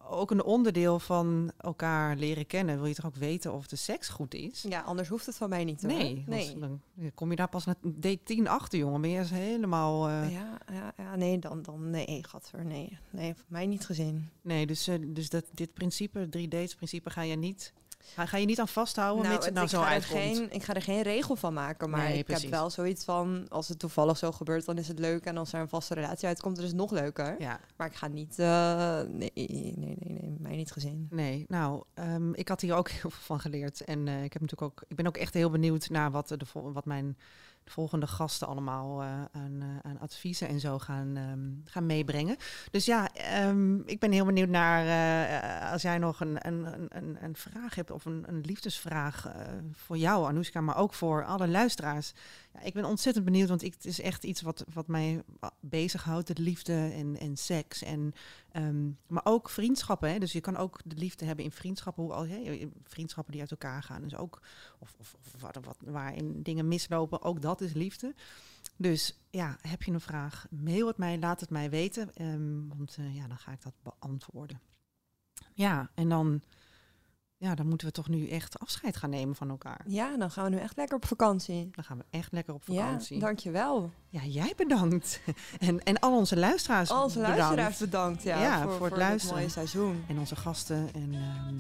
ook 0.09 0.31
een 0.31 0.43
onderdeel 0.43 0.99
van 0.99 1.51
elkaar 1.57 2.15
leren 2.15 2.45
kennen. 2.47 2.75
Wil 2.75 2.85
je 2.85 2.93
toch 2.93 3.05
ook 3.05 3.15
weten 3.15 3.53
of 3.53 3.67
de 3.67 3.75
seks 3.75 4.07
goed 4.09 4.33
is? 4.33 4.65
Ja, 4.69 4.81
anders 4.81 5.07
hoeft 5.09 5.25
het 5.25 5.35
van 5.35 5.49
mij 5.49 5.63
niet. 5.63 5.81
hoor. 5.81 5.91
Nee, 5.91 6.23
nee. 6.27 6.59
dan 6.59 6.81
kom 7.15 7.29
je 7.29 7.35
daar 7.35 7.49
pas 7.49 7.65
na 7.65 7.75
date 7.81 8.19
10 8.23 8.47
achter, 8.47 8.79
jongen. 8.79 9.01
Ben 9.01 9.09
je 9.09 9.23
helemaal... 9.23 10.07
eh, 10.07 10.31
Ja, 10.31 10.57
ja, 10.71 10.93
ja, 10.97 11.15
nee, 11.15 11.39
dan, 11.39 11.61
dan 11.61 11.89
nee, 11.89 12.23
gadver, 12.23 12.65
nee. 12.65 12.97
Nee, 13.09 13.33
voor 13.35 13.45
mij 13.47 13.65
niet 13.65 13.85
gezien. 13.85 14.29
Nee, 14.41 14.65
dus, 14.65 14.87
eh, 14.87 14.95
dus 15.07 15.29
dat, 15.29 15.45
dit 15.53 15.73
principe, 15.73 16.29
drie 16.29 16.47
dates 16.47 16.75
principe, 16.75 17.09
ga 17.09 17.21
je 17.21 17.35
niet, 17.35 17.73
ga, 18.03 18.25
ga 18.25 18.37
je 18.37 18.45
niet 18.45 18.59
aan 18.59 18.67
vasthouden, 18.67 19.29
mits 19.31 19.45
het 19.45 19.53
nou 19.53 19.65
ik 19.65 19.71
zo 19.71 19.79
ga 19.79 19.85
er 19.85 19.91
uitkomt. 19.91 20.19
geen, 20.21 20.51
ik 20.51 20.63
ga 20.63 20.73
er 20.73 20.81
geen 20.81 21.01
regel 21.01 21.35
van 21.35 21.53
maken, 21.53 21.89
maar 21.89 22.03
Nee, 22.03 22.17
ik 22.17 22.25
precies. 22.25 22.41
heb 22.43 22.51
wel 22.51 22.69
zoiets 22.69 23.03
van, 23.05 23.45
als 23.49 23.67
het 23.67 23.79
toevallig 23.79 24.17
zo 24.17 24.31
gebeurt, 24.31 24.65
dan 24.65 24.77
is 24.77 24.87
het 24.87 24.99
leuk. 24.99 25.25
En 25.25 25.37
als 25.37 25.53
er 25.53 25.59
een 25.59 25.69
vaste 25.69 25.93
relatie 25.93 26.27
uitkomt, 26.27 26.55
dan 26.55 26.63
is 26.63 26.69
het 26.71 26.79
nog 26.79 26.91
leuker. 26.91 27.35
Ja. 27.39 27.59
Maar 27.77 27.87
ik 27.87 27.95
ga 27.95 28.07
niet, 28.07 28.39
eh, 28.39 29.01
nee, 29.09 29.31
nee, 29.33 29.73
nee, 29.77 29.95
nee, 29.99 30.35
mij 30.39 30.55
niet 30.55 30.71
gezien. 30.71 31.07
Nee, 31.09 31.45
nou, 31.47 31.83
ehm, 31.93 32.33
ik 32.33 32.47
had 32.47 32.61
hier 32.61 32.75
ook 32.75 32.89
heel 33.01 33.09
veel 33.09 33.21
van 33.23 33.39
geleerd. 33.39 33.81
En 33.83 34.07
eh, 34.07 34.23
ik, 34.23 34.33
heb 34.33 34.41
natuurlijk 34.41 34.71
ook, 34.71 34.83
ik 34.87 34.95
ben 34.95 35.07
ook 35.07 35.17
echt 35.17 35.33
heel 35.33 35.49
benieuwd 35.49 35.89
naar 35.89 36.11
wat, 36.11 36.27
de, 36.27 36.45
vol- 36.45 36.71
wat 36.73 36.85
mijn 36.85 37.17
de 37.63 37.71
volgende 37.71 38.07
gasten 38.07 38.47
allemaal 38.47 39.01
eh, 39.01 39.07
aan, 39.31 39.99
adviezen 39.99 40.47
en 40.47 40.59
zo 40.59 40.79
gaan, 40.79 41.15
ehm, 41.17 41.71
gaan 41.71 41.85
meebrengen. 41.85 42.35
Dus 42.71 42.85
ja, 42.85 43.13
ehm, 43.13 43.75
ik 43.85 43.99
ben 43.99 44.11
heel 44.11 44.25
benieuwd 44.25 44.49
naar 44.49 44.85
eh, 44.85 45.71
als 45.71 45.81
jij 45.81 45.97
nog 45.97 46.19
een, 46.19 46.47
een, 46.47 46.65
een- 46.97 47.17
een, 47.23 47.35
vraag 47.35 47.75
hebt 47.75 47.91
of 47.91 48.05
een, 48.05 48.23
een 48.27 48.41
liefdesvraag 48.41 49.31
voor 49.71 49.97
jou, 49.97 50.27
Anoushka, 50.27 50.61
maar 50.61 50.77
ook 50.77 50.93
voor 50.93 51.25
alle 51.25 51.47
luisteraars. 51.47 52.13
Ja, 52.53 52.61
ik 52.61 52.73
ben 52.73 52.85
ontzettend 52.85 53.25
benieuwd, 53.25 53.49
want 53.49 53.63
ik, 53.63 53.73
het 53.73 53.85
is 53.85 54.01
echt 54.01 54.23
iets 54.23 54.41
wat, 54.41 54.65
wat 54.73 54.87
mij 54.87 55.23
bezighoudt, 55.59 56.27
het 56.27 56.37
liefde 56.37 56.91
en, 56.93 57.17
en 57.19 57.37
seks. 57.37 57.83
En, 57.83 58.13
ehm, 58.53 58.91
maar 59.07 59.25
ook 59.25 59.49
vriendschappen. 59.49 60.11
Hè? 60.11 60.19
Dus 60.19 60.31
je 60.31 60.41
kan 60.41 60.57
ook 60.57 60.79
de 60.85 60.95
liefde 60.95 61.25
hebben 61.25 61.45
in 61.45 61.51
vriendschappen, 61.51 62.03
hoe 62.03 62.13
al, 62.13 62.27
hè, 62.27 62.69
vriendschappen 62.83 63.31
die 63.31 63.41
uit 63.41 63.51
elkaar 63.51 63.83
gaan. 63.83 64.01
Dus 64.01 64.15
ook, 64.15 64.41
of, 64.79 64.95
of, 64.99 65.15
of 65.33 65.41
wat, 65.41 65.77
waarin 65.79 66.43
dingen 66.43 66.67
mislopen, 66.67 67.21
ook 67.21 67.41
dat 67.41 67.61
is 67.61 67.73
liefde. 67.73 68.15
Dus 68.77 69.19
ja, 69.29 69.57
heb 69.61 69.83
je 69.83 69.91
een 69.91 70.01
vraag, 70.01 70.47
mail 70.49 70.87
het 70.87 70.97
mij, 70.97 71.19
laat 71.19 71.39
het 71.39 71.49
mij 71.49 71.69
weten. 71.69 72.15
ehm, 72.15 72.67
want 72.67 72.95
eh, 72.97 73.15
ja, 73.15 73.27
dan 73.27 73.37
ga 73.37 73.51
ik 73.51 73.61
dat 73.61 73.73
beantwoorden. 73.81 74.61
Ja, 75.53 75.89
en 75.95 76.09
dan, 76.09 76.41
ja, 77.43 77.55
dan 77.55 77.67
moeten 77.67 77.87
we 77.87 77.93
toch 77.93 78.07
nu 78.09 78.27
echt 78.29 78.59
afscheid 78.59 78.97
gaan 78.97 79.09
nemen 79.09 79.35
van 79.35 79.49
elkaar. 79.49 79.81
Ja, 79.87 80.17
dan 80.17 80.31
gaan 80.31 80.43
we 80.43 80.49
nu 80.49 80.57
echt 80.57 80.77
lekker 80.77 80.95
op 80.95 81.05
vakantie. 81.05 81.69
Dan 81.71 81.83
gaan 81.83 81.97
we 81.97 82.03
echt 82.09 82.31
lekker 82.31 82.53
op 82.53 82.63
vakantie. 82.65 83.15
Ja, 83.19 83.25
dankjewel. 83.25 83.91
Ja, 84.09 84.23
jij 84.25 84.53
bedankt. 84.57 85.19
En, 85.59 85.83
en 85.83 85.99
al 85.99 86.17
onze 86.17 86.37
luisteraars 86.37 86.89
Al 86.89 87.03
onze 87.03 87.17
bedankt. 87.19 87.37
luisteraars 87.39 87.77
bedankt, 87.77 88.23
ja, 88.23 88.57
voor- 88.61 88.69
voor, 88.69 88.77
voor 88.77 88.87
het 88.87 88.97
luisteren. 88.97 89.35
mooie 89.37 89.49
seizoen. 89.49 90.03
En 90.07 90.19
onze 90.19 90.35
gasten. 90.35 90.89
En 90.93 91.13
ehm, 91.13 91.55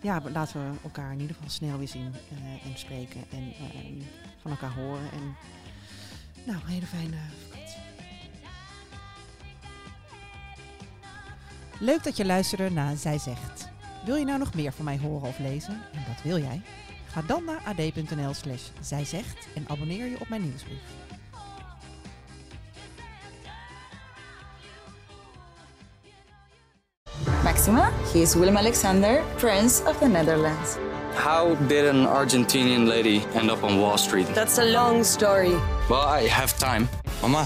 ja, 0.00 0.22
laten 0.32 0.60
we 0.70 0.76
elkaar 0.82 1.12
in 1.12 1.20
ieder 1.20 1.34
geval 1.36 1.50
snel 1.50 1.78
weer 1.78 1.88
zien 1.88 2.12
eh, 2.30 2.66
en 2.70 2.78
spreken. 2.78 3.20
En 3.30 3.52
ehm, 3.58 4.02
van 4.42 4.50
elkaar 4.50 4.74
horen. 4.74 5.10
En 5.12 5.36
nou, 6.46 6.58
een 6.60 6.66
hele 6.66 6.86
fijne 6.86 7.16
vakantie. 7.48 7.80
Leuk 11.80 12.04
dat 12.04 12.16
je 12.16 12.24
luisterde 12.24 12.70
naar 12.70 12.96
Zij 12.96 13.18
Zegt. 13.18 13.68
Wil 14.06 14.16
je 14.16 14.24
nou 14.24 14.38
nog 14.38 14.54
meer 14.54 14.72
van 14.72 14.84
mij 14.84 14.98
horen 14.98 15.28
of 15.28 15.38
lezen? 15.38 15.82
En 15.92 16.04
dat 16.06 16.22
wil 16.22 16.38
jij? 16.38 16.62
Ga 17.10 17.22
dan 17.26 17.44
naar 17.44 17.60
ad.nl 17.64 18.34
slash 18.34 18.62
zijzegt 18.80 19.48
en 19.54 19.64
abonneer 19.66 20.06
je 20.06 20.16
op 20.20 20.28
mijn 20.28 20.42
nieuwsbrief. 20.42 20.80
Maxima, 27.42 27.90
he 28.12 28.18
is 28.18 28.34
Willem 28.34 28.56
Alexander, 28.56 29.22
Prince 29.36 29.82
of 29.84 29.98
the 29.98 30.08
Netherlands. 30.08 30.76
How 31.14 31.68
did 31.68 31.88
an 31.88 32.06
Argentinian 32.06 32.86
lady 32.86 33.20
end 33.34 33.50
up 33.50 33.62
on 33.62 33.80
Wall 33.80 33.98
Street? 33.98 34.34
That's 34.34 34.58
a 34.58 34.64
long 34.64 35.04
story. 35.04 35.54
Well, 35.88 36.22
I 36.22 36.28
have 36.28 36.56
time. 36.58 36.86
Mama, 37.20 37.44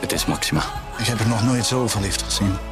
het 0.00 0.12
is 0.12 0.26
Maxima. 0.26 0.62
Ik 0.98 1.06
heb 1.06 1.18
er 1.18 1.28
nog 1.28 1.44
nooit 1.44 1.66
zo 1.66 1.88
verliefd 1.88 2.22
gezien. 2.22 2.71